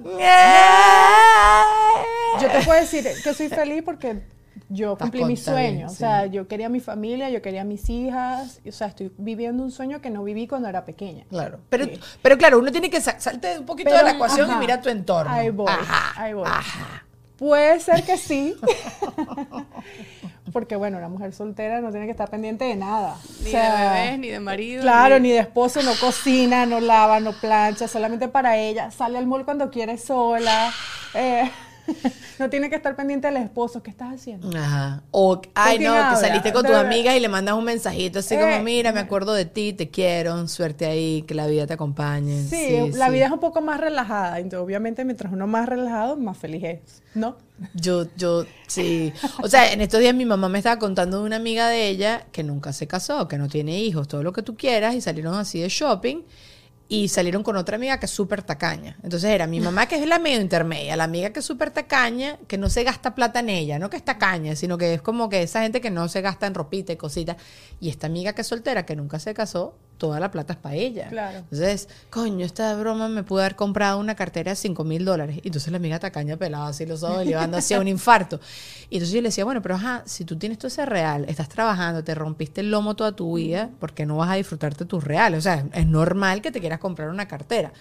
[2.40, 4.22] yo te puedo decir que soy feliz porque
[4.68, 5.92] yo cumplí sueños.
[5.92, 5.96] sí.
[5.96, 8.60] O sea, yo quería mi familia, yo quería mis hijas.
[8.66, 11.24] O sea, estoy viviendo un sueño que no viví cuando era pequeña.
[11.30, 11.60] Claro.
[11.68, 12.00] Pero, Sí.
[12.22, 14.60] pero claro, uno tiene que sa- salte un poquito Pero, de la ecuación ajá, y
[14.60, 15.32] mira tu entorno.
[15.32, 16.44] ahí voy, Ajá, ahí voy.
[16.46, 17.02] ajá.
[17.38, 18.56] Puede ser que sí.
[20.52, 23.16] Porque bueno, una mujer soltera no tiene que estar pendiente de nada.
[23.42, 24.82] Ni O sea, de bebés, ni de marido.
[24.82, 28.90] Claro, ni de esposo, no cocina, no lava, no plancha, solamente para ella.
[28.90, 30.72] Sale al mall cuando quiere sola.
[31.14, 31.50] eh,
[32.38, 33.82] no tiene que estar pendiente del esposo.
[33.82, 34.50] ¿Qué estás haciendo?
[34.56, 35.02] Ajá.
[35.10, 38.40] O, ay, no, que saliste con tus amigas y le mandas un mensajito así Eh,
[38.40, 42.44] como, mira, me acuerdo de ti, te quiero, suerte ahí, que la vida te acompañe.
[42.44, 44.38] Sí, la vida es un poco más relajada.
[44.38, 47.02] Entonces, obviamente, mientras uno más relajado, más feliz es.
[47.14, 47.36] ¿No?
[47.74, 49.12] Yo, yo, sí.
[49.42, 52.26] O sea, en estos días mi mamá me estaba contando de una amiga de ella
[52.30, 55.34] que nunca se casó, que no tiene hijos, todo lo que tú quieras, y salieron
[55.34, 56.22] así de shopping.
[56.88, 58.96] Y salieron con otra amiga que es súper tacaña.
[59.02, 62.38] Entonces era mi mamá, que es la medio intermedia, la amiga que es súper tacaña,
[62.46, 65.28] que no se gasta plata en ella, no que es tacaña, sino que es como
[65.28, 67.36] que esa gente que no se gasta en ropita y cositas.
[67.80, 70.74] Y esta amiga que es soltera, que nunca se casó, toda la plata es para
[70.74, 71.08] ella.
[71.08, 71.38] Claro.
[71.38, 75.38] Entonces, coño, esta broma me pude haber comprado una cartera de 5 mil dólares.
[75.42, 78.40] Y entonces la amiga tacaña pelaba así los ojos, llevando hacia un infarto.
[78.90, 81.48] Y entonces yo le decía, bueno, pero ajá, si tú tienes todo ese real, estás
[81.48, 85.02] trabajando, te rompiste el lomo toda tu vida, ¿por qué no vas a disfrutarte tus
[85.04, 85.38] reales?
[85.38, 87.72] O sea, es normal que te quieras comprar una cartera.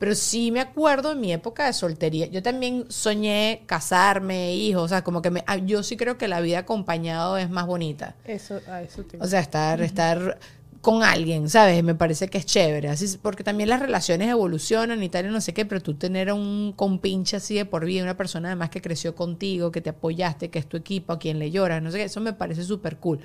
[0.00, 2.24] Pero sí me acuerdo en mi época de soltería.
[2.24, 4.84] Yo también soñé casarme, hijos.
[4.84, 7.66] O sea, como que me, ah, yo sí creo que la vida acompañado es más
[7.66, 8.14] bonita.
[8.24, 10.38] Eso, a eso te O sea, estar, estar
[10.80, 11.82] con alguien, ¿sabes?
[11.84, 12.88] Me parece que es chévere.
[12.88, 15.94] Así, es- porque también las relaciones evolucionan y tal, y no sé qué, pero tú
[15.94, 19.90] tener un compinche así de por vida, una persona además que creció contigo, que te
[19.90, 22.64] apoyaste, que es tu equipo, a quien le lloras, no sé qué, eso me parece
[22.64, 23.20] súper cool.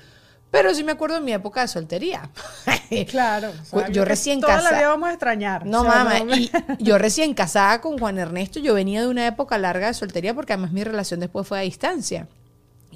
[0.50, 2.30] Pero sí me acuerdo de mi época de soltería.
[3.10, 3.50] Claro.
[3.72, 5.66] o sea, Yo recién Toda casa- la vida vamos a extrañar.
[5.66, 6.20] No, O sea, mamá.
[6.20, 9.94] no- Y yo recién casada con Juan Ernesto, yo venía de una época larga de
[9.94, 12.28] soltería porque además mi relación después fue a distancia.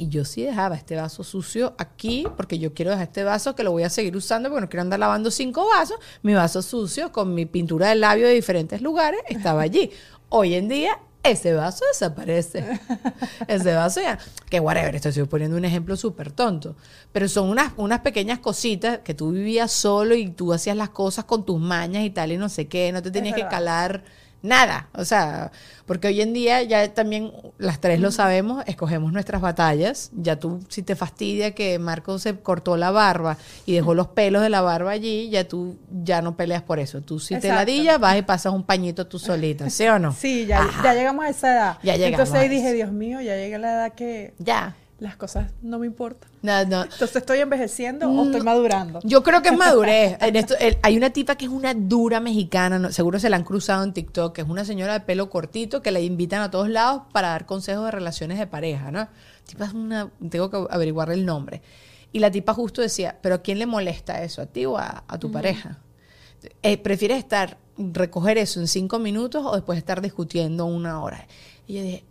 [0.00, 3.62] Y yo sí dejaba este vaso sucio aquí porque yo quiero dejar este vaso que
[3.62, 5.98] lo voy a seguir usando porque no quiero andar lavando cinco vasos.
[6.22, 9.90] Mi vaso sucio con mi pintura de labio de diferentes lugares estaba allí.
[10.30, 12.80] Hoy en día ese vaso desaparece.
[13.46, 14.18] Ese vaso ya.
[14.48, 16.76] Que whatever, esto estoy poniendo un ejemplo súper tonto.
[17.12, 21.26] Pero son unas, unas pequeñas cositas que tú vivías solo y tú hacías las cosas
[21.26, 22.90] con tus mañas y tal y no sé qué.
[22.90, 24.02] No te tenías que calar
[24.42, 24.88] nada.
[24.94, 25.53] O sea,
[25.87, 30.11] porque hoy en día ya también las tres lo sabemos, escogemos nuestras batallas.
[30.14, 34.42] Ya tú, si te fastidia que Marco se cortó la barba y dejó los pelos
[34.42, 37.00] de la barba allí, ya tú ya no peleas por eso.
[37.00, 37.57] Tú si te Exacto.
[37.57, 40.12] ladillas, vas y pasas un pañito tú solita, ¿sí o no?
[40.20, 41.79] Sí, ya, ya llegamos a esa edad.
[41.83, 42.72] Ya llegamos Entonces ahí dije.
[42.72, 44.76] Dios mío, ya llegué a la edad que Ya.
[45.00, 46.30] Las cosas no me importan.
[46.42, 46.82] No, no.
[46.84, 49.00] Entonces estoy envejeciendo o estoy madurando.
[49.02, 50.16] Yo creo que es madurez.
[50.20, 53.36] En esto, el- hay una tipa que es una dura mexicana, no- seguro se la
[53.36, 56.50] han cruzado en TikTok, que es una señora de pelo cortito que la invitan a
[56.50, 59.08] todos lados para dar consejos de relaciones de pareja, ¿no?
[59.46, 61.62] Tipa es una, tengo que averiguarle el nombre.
[62.12, 64.42] Y la tipa justo decía, pero ¿a quién le molesta eso?
[64.42, 65.78] ¿A ti o a, a tu pareja?
[66.62, 71.26] Eh, ¿Prefieres estar, recoger eso en cinco minutos o después estar discutiendo una hora?
[71.66, 72.04] Y yo dije,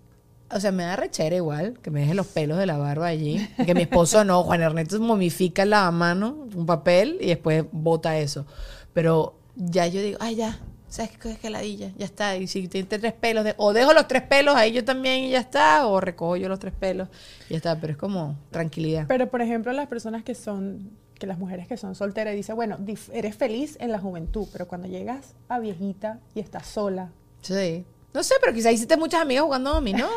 [0.51, 3.47] o sea, me da rechera igual que me deje los pelos de la barba allí.
[3.65, 8.45] Que mi esposo no, Juan Ernesto momifica el lavamano, un papel, y después bota eso.
[8.93, 11.37] Pero ya yo digo, ay, ya, ¿sabes qué?
[11.37, 12.35] Que ladilla, ya está.
[12.37, 15.29] Y si tiene tres pelos, de- o dejo los tres pelos ahí yo también y
[15.31, 17.07] ya está, o recojo yo los tres pelos
[17.47, 17.79] y ya está.
[17.79, 19.05] Pero es como tranquilidad.
[19.07, 22.77] Pero, por ejemplo, las personas que son, que las mujeres que son solteras, dicen, bueno,
[23.13, 27.85] eres feliz en la juventud, pero cuando llegas a viejita y estás sola, Sí.
[28.13, 30.07] No sé, pero quizás hiciste muchas amigas jugando dominó.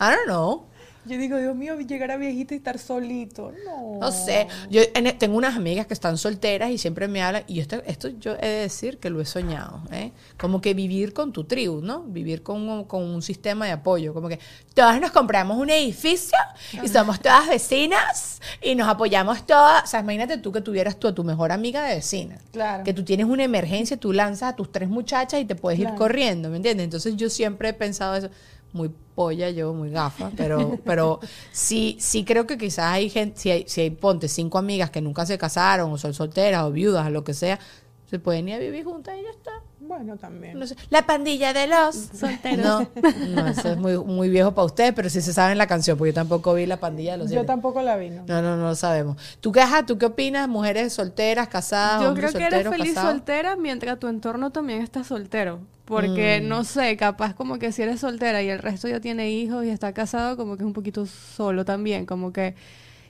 [0.00, 0.66] I don't know.
[1.06, 3.52] Yo digo, Dios mío, llegar a viejito y estar solito.
[3.64, 3.98] No.
[4.00, 7.60] No sé, yo en- tengo unas amigas que están solteras y siempre me hablan, y
[7.60, 10.12] esto, esto yo he de decir que lo he soñado, ¿eh?
[10.38, 12.02] como que vivir con tu tribu, ¿no?
[12.02, 14.38] Vivir con, un- con un sistema de apoyo, como que
[14.74, 16.36] todas nos compramos un edificio
[16.82, 19.84] y somos todas vecinas y nos apoyamos todas.
[19.84, 22.38] O sea, imagínate tú que tuvieras tú a tu mejor amiga de vecina.
[22.52, 22.84] Claro.
[22.84, 25.86] Que tú tienes una emergencia, tú lanzas a tus tres muchachas y te puedes ir
[25.86, 25.98] Claro.
[25.98, 26.84] corriendo, ¿me entiendes?
[26.84, 28.28] Entonces yo siempre he pensado eso.
[28.72, 31.20] Muy polla yo, muy gafa, pero, pero
[31.52, 35.00] sí, sí creo que quizás hay gente, si hay, si hay, ponte, cinco amigas que
[35.00, 37.58] nunca se casaron, o son solteras, o viudas, o lo que sea,
[38.06, 39.52] se pueden ir a vivir juntas y ya está.
[39.90, 40.56] Bueno, también.
[40.56, 42.64] No sé, la pandilla de los solteros.
[42.64, 42.88] No,
[43.34, 46.10] no, eso es muy, muy viejo para ustedes, pero sí se saben la canción, porque
[46.12, 48.22] yo tampoco vi la pandilla de los Yo tampoco la vi, ¿no?
[48.28, 49.16] No, no, no lo sabemos.
[49.40, 50.48] ¿Tú qué, ajá, ¿tú qué opinas?
[50.48, 53.10] Mujeres solteras, casadas, Yo creo que eres feliz casados?
[53.16, 55.58] soltera mientras tu entorno también está soltero.
[55.86, 56.48] Porque, Mm.
[56.48, 59.70] no sé, capaz como que si eres soltera y el resto ya tiene hijos y
[59.70, 62.06] está casado, como que es un poquito solo también.
[62.06, 62.54] Como que,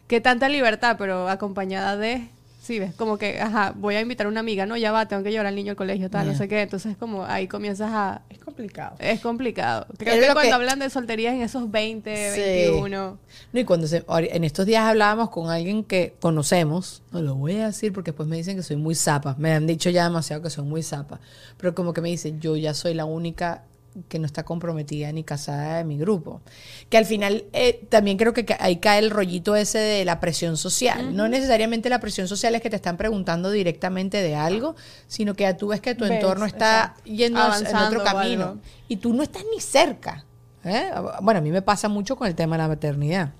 [0.06, 2.26] que tanta libertad, pero acompañada de...
[2.62, 5.22] Sí, ves, como que, ajá, voy a invitar a una amiga, no, ya va, tengo
[5.22, 6.60] que llevar al niño al colegio, tal, no sé qué.
[6.60, 8.20] Entonces, como ahí comienzas a...
[8.28, 8.96] Es complicado.
[8.98, 9.86] Es complicado.
[9.96, 12.40] Creo Es que cuando que- hablan de solterías en esos 20, Sí.
[12.70, 13.18] 21...
[13.52, 17.34] No, y cuando se, ahora- en estos días hablábamos con alguien que conocemos, no lo
[17.34, 20.04] voy a decir porque después me dicen que soy muy zapa, me han dicho ya
[20.04, 21.18] demasiado que soy muy zapa,
[21.56, 23.62] pero como que me dicen, yo ya soy la única
[24.08, 26.42] que no está comprometida ni casada de mi grupo.
[26.88, 30.56] Que al final eh, también creo que ahí cae el rollito ese de la presión
[30.56, 31.16] social.
[31.16, 34.76] No necesariamente la presión social es que te están preguntando directamente de algo,
[35.08, 38.04] sino que ya tú ves que tu Ves, entorno está yendo hacia- en Avanzando otro
[38.04, 40.24] camino y tú no estás ni cerca.
[40.64, 40.90] ¿eh?
[41.22, 43.32] Bueno, a mí me pasa mucho con el tema de la maternidad.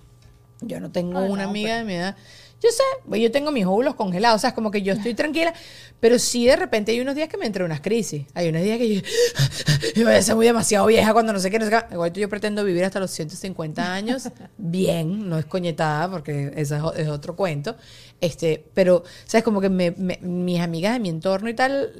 [0.62, 2.16] Yo no tengo una no, amiga de mi edad.
[2.62, 5.14] Yo sé, pues yo tengo mis óvulos congelados, o sea, es como que yo estoy
[5.14, 5.54] tranquila,
[5.98, 8.26] pero sí de repente hay unos días que me entra unas crisis.
[8.34, 9.00] Hay unos días que yo,
[9.96, 11.94] yo voy a ser muy demasiado vieja cuando no sé qué, no sé qué.
[11.94, 17.08] Igual yo pretendo vivir hasta los 150 años, bien, no es coñetada, porque ese es,
[17.08, 17.76] otro cuento.
[18.20, 19.42] Este, pero, ¿sabes?
[19.42, 21.94] Como que me- mis amigas de mi entorno y tal,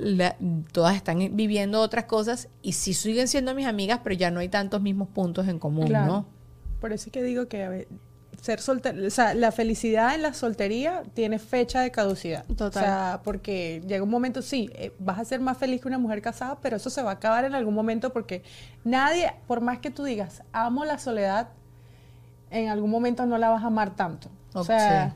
[0.72, 4.50] todas están viviendo otras cosas y sí siguen siendo mis amigas, pero ya no hay
[4.50, 6.06] tantos mismos puntos en común, Claro.
[6.12, 6.26] ¿no?
[6.82, 7.88] Por eso es que digo que a ver,
[8.40, 12.44] ser soltero, o sea, la felicidad en la soltería tiene fecha de caducidad.
[12.46, 12.68] Total.
[12.68, 15.98] O sea, porque llega un momento, sí, eh, vas a ser más feliz que una
[15.98, 18.42] mujer casada, pero eso se va a acabar en algún momento porque
[18.84, 21.48] nadie, por más que tú digas, amo la soledad,
[22.50, 24.28] en algún momento no la vas a amar tanto.
[24.52, 25.14] O sea,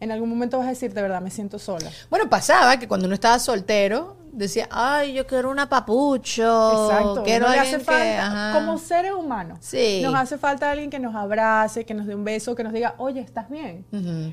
[0.00, 1.90] en algún momento vas a decir, de verdad, me siento sola.
[2.10, 6.88] Bueno, pasaba que cuando uno estaba soltero, decía, ay, yo quiero una papucho.
[6.90, 7.22] Exacto.
[7.24, 8.52] Quiero alguien hace que, falta, ajá".
[8.60, 10.00] como seres humanos, Sí.
[10.02, 12.94] nos hace falta alguien que nos abrace, que nos dé un beso, que nos diga,
[12.98, 13.86] oye, ¿estás bien?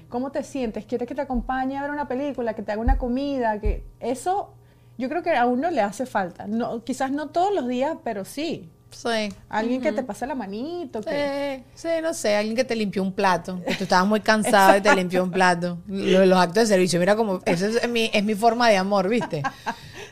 [0.10, 0.86] ¿Cómo te sientes?
[0.86, 3.60] ¿Quieres que te acompañe a ver una película, que te haga una comida?
[3.62, 4.54] que Eso
[4.98, 6.46] yo creo que a uno le hace falta.
[6.48, 8.70] No, quizás no todos los días, pero sí.
[8.94, 9.30] Sí.
[9.50, 11.02] Alguien que te pase la manito.
[11.02, 11.64] Que...
[11.76, 14.78] Sí, sí, no sé, alguien que te limpió un plato, que tú estabas muy cansado
[14.78, 15.78] y te limpió un plato.
[15.88, 19.44] Los actos de servicio, mira como, esa es mi, es mi forma de amor, ¿viste?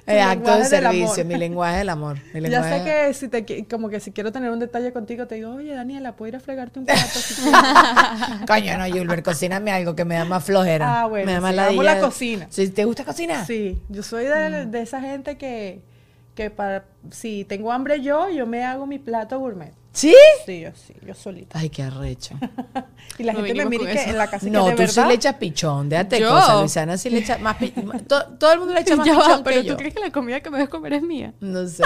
[0.08, 2.18] El acto de servicio, mi lenguaje del amor.
[2.34, 5.36] mi Ya sé que si te como que si quiero tener un detalle contigo, te
[5.36, 7.02] digo, oye, Daniela, ¿puedo ir a fregarte un plato?
[7.20, 7.62] si quieres?"
[8.48, 11.02] Coño, no, Julber, cocíname algo que me da más flojera.
[11.02, 11.84] Ah, bueno, me da más sí, ladilla.
[11.84, 12.48] la cocina.
[12.50, 13.46] Sí, ¿Te gusta cocinar?
[13.46, 14.72] sí, yo soy de, Mm.
[14.72, 15.82] de esa gente que,
[16.36, 19.74] que para, si tengo hambre yo, yo me hago mi plato gourmet.
[19.94, 20.16] ¿Sí?
[20.46, 21.60] Sí, yo sí, yo solita.
[21.60, 22.36] Ay, qué arrecho.
[23.18, 25.04] Y la No gente me mira que en la casa que No, de tú verdad.
[25.04, 26.30] sí le echas pichón, déjate ¿Yo?
[26.30, 26.60] cosas.
[26.62, 27.90] Luisiana sí le echa más pichón.
[28.08, 29.78] todo, todo el mundo le echa más pichón pero que tú yo.
[29.78, 31.34] crees que la comida que me ves comer es mía.
[31.42, 31.84] No sé.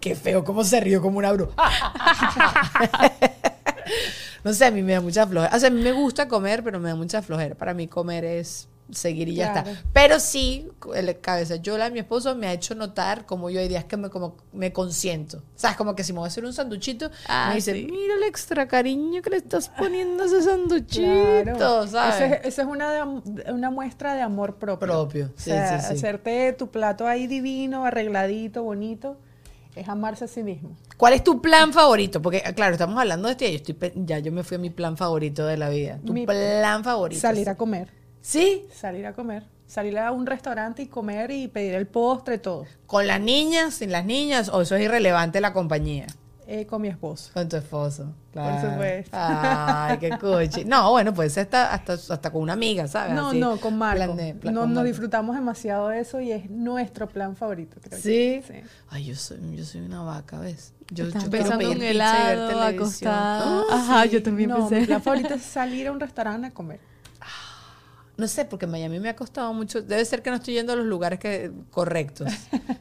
[0.00, 1.54] Qué feo, cómo se rió como una bruja.
[4.44, 5.56] no sé, a mí me da mucha flojera.
[5.56, 7.54] O sea, a mí me gusta comer, pero me da mucha flojera.
[7.54, 9.64] Para mí comer es seguir y ya está.
[9.92, 13.84] Pero sí, el cabeza yola, mi esposo, me ha hecho notar como yo hay días
[13.84, 15.42] que me, como, me consiento.
[15.56, 15.76] ¿Sabes?
[15.76, 17.86] Como que si me voy a hacer un sanduchito, Ah, me dice, sí.
[17.90, 21.02] mira el extra cariño que le estás poniendo a ese sanduchito,
[21.56, 21.86] Claro.
[21.86, 22.14] ¿sabes?
[22.16, 24.86] Esa es, esa es una, de una muestra de amor propio.
[24.86, 25.94] Propio, O sí, sea, sí, sí.
[25.94, 29.16] hacerte tu plato ahí divino, arregladito, bonito,
[29.76, 30.70] es amarse a sí mismo.
[30.96, 32.20] ¿Cuál es tu plan favorito?
[32.20, 34.70] Porque, claro, estamos hablando de esto y yo estoy, ya yo me fui a mi
[34.70, 36.00] plan favorito de la vida.
[36.04, 37.20] Tu Mi- plan favorito.
[37.20, 37.92] Salir a comer.
[38.20, 38.66] ¿Sí?
[38.74, 39.44] Salir a comer.
[39.66, 42.64] Salir a un restaurante y comer y pedir el postre, todo.
[42.86, 44.48] ¿Con las niñas, sin las niñas?
[44.48, 46.06] ¿O eso es irrelevante la compañía?
[46.50, 47.30] Eh, con mi esposo.
[47.34, 48.14] Con tu esposo.
[48.32, 48.70] Claro.
[48.70, 49.10] supuesto.
[49.14, 50.64] Ay, qué cuchi.
[50.64, 53.12] No, bueno, puede ser hasta, hasta, hasta con una amiga, ¿sabes?
[53.12, 53.96] No, Así, no, con Marco.
[54.14, 57.76] plan de- plan no, con nos disfrutamos demasiado de eso y es nuestro plan favorito,
[57.82, 58.00] creo.
[58.00, 58.40] ¿Sí?
[58.46, 58.54] Sí.
[58.88, 60.72] Ay, yo soy, yo soy una vaca, ¿ves?
[60.90, 63.42] Yo, Estás yo pensando ver helado, acostada.
[63.44, 64.86] Ah, Ajá, yo también No, mi pensé.
[64.86, 66.80] plan favorito es salir a un restaurante a comer.
[68.18, 70.76] No sé, porque Miami me ha costado mucho, debe ser que no estoy yendo a
[70.76, 72.28] los lugares que, correctos.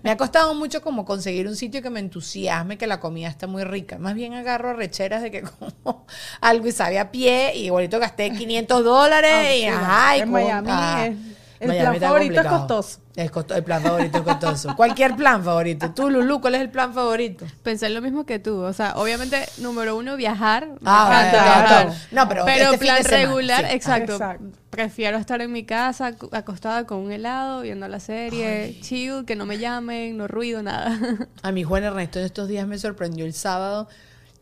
[0.03, 3.45] Me ha costado mucho como conseguir un sitio que me entusiasme, que la comida está
[3.47, 3.97] muy rica.
[3.99, 6.05] Más bien agarro recheras de que como
[6.41, 10.17] algo y sabe a pie y igualito gasté 500 dólares Ah, y sí, ajá.
[10.17, 11.17] y en con- Miami ah, es-
[11.59, 12.67] el Miami plan favorito es complicado.
[12.67, 12.99] costoso.
[13.31, 14.75] Costo- el plan favorito es costoso.
[14.75, 15.91] Cualquier plan favorito.
[15.91, 17.45] Tú, Lulu, ¿cuál es el plan favorito?
[17.63, 18.61] Pensé lo mismo que tú.
[18.61, 20.67] O sea, obviamente, número uno, viajar.
[20.85, 21.65] Ah, viajar.
[21.67, 21.93] claro.
[22.11, 23.73] No, pero pero este fin plan regular, sí.
[23.75, 24.13] exacto.
[24.13, 24.45] Exacto.
[24.77, 29.47] Prefiero estar en mi casa, acostada con un helado, viendo la serie, chill, que no
[29.47, 30.99] me llamen, no ruido, nada.
[31.41, 33.87] A mi Juan Ernesto en estos días me sorprendió el sábado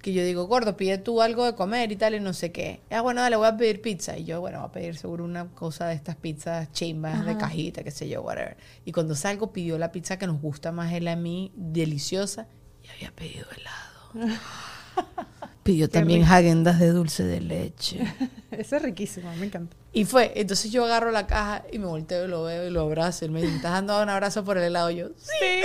[0.01, 2.81] que yo digo, gordo, pide tú algo de comer y tal y no sé qué.
[2.91, 4.17] Ah, bueno, dale, voy a pedir pizza.
[4.17, 7.81] Y yo, bueno, voy a pedir seguro una cosa de estas pizzas chimbas de cajita,
[7.81, 8.57] qué sé yo, whatever.
[8.83, 12.49] Y cuando salgo pidió la pizza que nos gusta más él a mí, deliciosa,
[12.83, 14.35] y había pedido helado.
[15.65, 17.99] Pidió también Hagendas de dulce de leche.
[18.51, 19.75] Eso es riquísimo, me encanta.
[19.93, 22.81] Y fue, entonces yo agarro la caja y me volteo y lo veo y lo
[22.81, 23.25] abrazo.
[23.25, 24.91] Y él me dice, ¿me estás dando un abrazo por el helado?
[24.91, 25.63] Y yo, sí.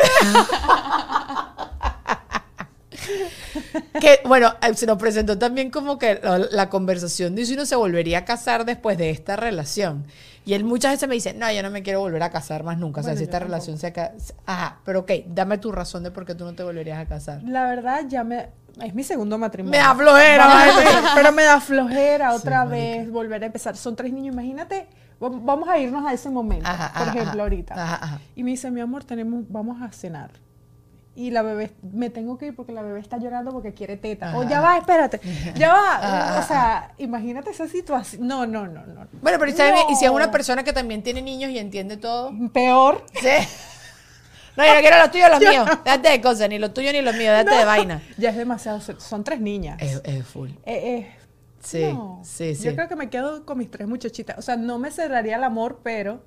[4.00, 7.66] que bueno, eh, se nos presentó también como que la, la conversación de si uno
[7.66, 10.06] se volvería a casar después de esta relación.
[10.46, 12.78] Y él muchas veces me dice, no, yo no me quiero volver a casar más
[12.78, 13.02] nunca.
[13.02, 14.12] o sea, si esta relación se acaba...
[14.46, 17.42] Ajá, pero ok, dame tu razón de por qué tú no te volverías a casar.
[17.42, 18.48] La verdad, ya me.
[18.82, 19.78] Es mi segundo matrimonio.
[19.78, 20.48] Me da flojera,
[21.14, 23.76] Pero me da flojera otra vez volver a empezar.
[23.76, 24.86] Son tres niños, imagínate.
[25.20, 27.42] vam- Vamos a irnos a ese momento, Ajá, por ajá, ejemplo, ajá.
[27.42, 27.74] ahorita.
[27.74, 28.20] Ajá, ajá.
[28.36, 30.30] Y me dice, mi amor, tenemos, vamos a cenar.
[31.16, 34.34] Y la bebé, me tengo que ir porque la bebé está llorando porque quiere teta.
[34.38, 35.20] O ya va, espérate.
[35.56, 36.38] Ya va.
[36.38, 38.26] O sea, imagínate esa situación.
[38.26, 39.06] No, no, no, no.
[39.20, 39.86] Bueno, pero ¿sabes bien?
[39.90, 40.32] y si es una No.
[40.32, 42.32] persona que también tiene niños y entiende todo.
[42.52, 43.04] Peor.
[43.20, 43.28] Sí.
[44.56, 45.68] No, yo no quiero los tuyos, los míos.
[45.84, 48.02] Déjate de cosas, ni los tuyos ni los míos, déjate de vaina.
[48.18, 48.80] Ya es demasiado.
[48.98, 49.76] Son tres niñas.
[49.80, 50.50] Es, es full.
[50.64, 51.16] Eh, eh,
[51.62, 52.20] Sí, no.
[52.24, 52.64] sí, sí.
[52.64, 54.38] Yo creo que me quedo con mis tres muchachitas.
[54.38, 56.24] O sea, no me cerraría el amor, pero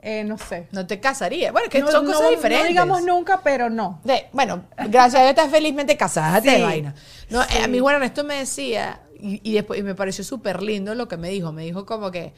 [0.00, 0.68] eh, no sé.
[0.70, 1.50] No te casaría.
[1.50, 2.64] Bueno, que No- son no- cosas diferentes.
[2.66, 4.00] No digamos nunca, pero no.
[4.04, 6.94] De- bueno, gracias a Dios estás felizmente casada, déjate de Sí, vaina.
[7.30, 7.70] No, eh, a sí.
[7.70, 11.16] mí Juan Ernesto me decía, y, y después y me pareció súper lindo lo que
[11.16, 11.50] me dijo.
[11.50, 12.32] Me dijo como que,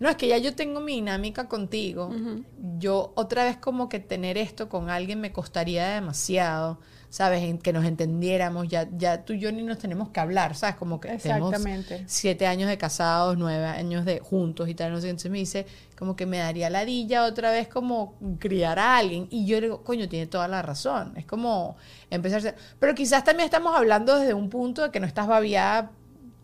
[0.00, 2.10] no, es que ya yo tengo mi dinámica contigo.
[2.78, 6.78] Yo otra vez como que tener esto con alguien me costaría demasiado.
[7.10, 7.42] ¿Sabes?
[7.42, 10.76] En que nos entendiéramos, ya, ya tú y yo ni nos tenemos que hablar, ¿sabes?
[10.76, 11.54] Como que tenemos
[12.04, 15.64] siete años de casados, nueve años de juntos y tal, no sé, entonces me dice,
[15.98, 19.26] como que me daría ladilla otra vez como criar a alguien.
[19.30, 21.14] Y yo digo, coño, tiene toda la razón.
[21.16, 21.78] Es como
[22.10, 25.92] empezar a Pero quizás también estamos hablando desde un punto de que no estás babiada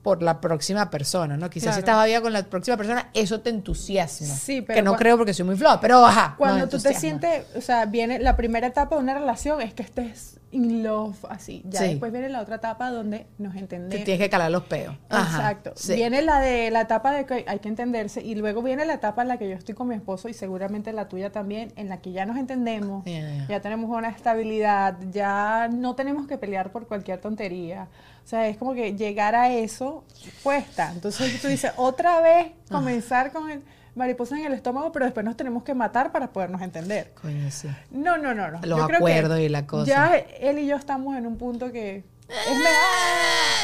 [0.04, 1.50] por la próxima persona, ¿no?
[1.50, 1.78] Quizás si Claro.
[1.80, 4.26] estás babiada con la próxima persona, eso te entusiasma.
[4.28, 6.34] Sí, pero Que no creo porque soy muy floja, pero ajá.
[6.38, 9.74] Cuando nos tú te sientes, o sea, viene la primera etapa de una relación es
[9.74, 11.62] que estés in love, así.
[11.68, 11.86] Ya Sí.
[11.88, 14.04] después viene la otra etapa donde nos Te entendemos.
[14.04, 14.94] tienes que calar los peos.
[15.08, 15.72] Ajá, Exacto.
[15.74, 15.94] sí.
[15.96, 19.22] Viene la de la etapa de que hay que entenderse y luego viene la etapa
[19.22, 21.96] en la que yo estoy con mi esposo y seguramente la tuya también, en la
[22.02, 23.04] que ya nos entendemos,
[23.48, 27.88] ya tenemos una estabilidad, ya no tenemos que pelear por cualquier tontería.
[28.24, 30.04] O sea, es como que llegar a eso
[30.42, 30.90] cuesta.
[30.92, 33.62] Entonces tú dices, otra vez comenzar con el
[33.94, 37.12] mariposa en el estómago, pero después nos tenemos que matar para podernos entender.
[37.20, 37.68] Coño, sí.
[37.90, 38.60] No, no, no, no.
[38.62, 39.86] Los Yo creo que acuerdos y la cosa.
[39.86, 42.02] Ya él y yo estamos en un punto que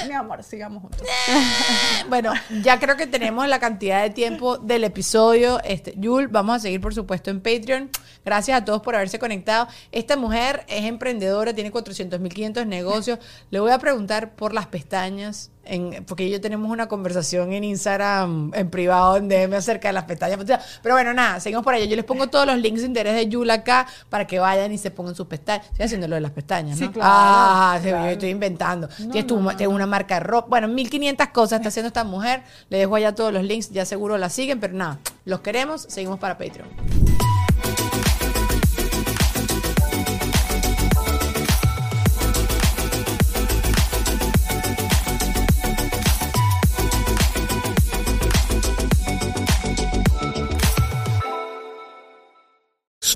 [0.06, 1.02] mi amor, sigamos juntos.
[2.08, 2.32] Bueno,
[2.62, 5.60] ya creo que tenemos la cantidad de tiempo del episodio.
[5.62, 7.90] Este, Yul, vamos a seguir, por supuesto, en Patreon.
[8.24, 9.68] Gracias a todos por haberse conectado.
[9.92, 13.18] Esta mujer es emprendedora, tiene 400.500 negocios.
[13.50, 18.50] Le voy a preguntar por las pestañas, en, porque yo tenemos una conversación en Instagram,
[18.54, 20.38] en privado, en DM acerca de las pestañas.
[20.82, 21.84] Pero bueno, nada, seguimos por allá.
[21.86, 24.78] Yo les pongo todos los links de interés de Yul acá para que vayan y
[24.78, 25.66] se pongan sus pestañas.
[25.66, 26.86] Estoy haciendo lo de las pestañas, ¿no?
[26.86, 28.04] Sí, claro, Ah, claro.
[28.06, 28.88] yo estoy inventando.
[28.98, 30.48] No, Tienes, tu- no, no, tienes una marca de ropa.
[30.48, 32.42] Bueno, 1500 cosas está haciendo esta mujer.
[32.68, 36.18] Le dejo allá todos los links, ya seguro la siguen, pero nada, los queremos, seguimos
[36.18, 37.29] para Patreon.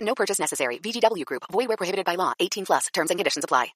[0.00, 0.78] No purchase necessary.
[0.82, 1.42] VGW Group.
[1.52, 2.32] Void where prohibited by law.
[2.38, 2.86] 18 plus.
[2.92, 3.72] Terms and conditions apply.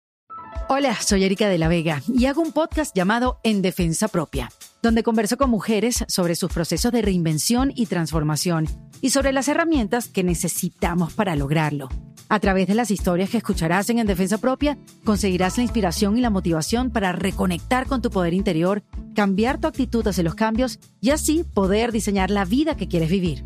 [0.68, 4.50] Hola, soy Erika de la Vega y hago un podcast llamado En Defensa Propia,
[4.82, 8.66] donde converso con mujeres sobre sus procesos de reinvención y transformación
[9.00, 11.88] y sobre las herramientas que necesitamos para lograrlo.
[12.28, 16.22] A través de las historias que escucharás en En Defensa Propia, conseguirás la inspiración y
[16.22, 18.82] la motivación para reconectar con tu poder interior,
[19.14, 23.44] cambiar tu actitud hacia los cambios y así poder diseñar la vida que quieres vivir.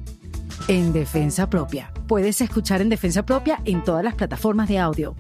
[0.69, 1.93] En Defensa Propia.
[2.07, 5.15] Puedes escuchar En Defensa Propia en todas las plataformas de audio.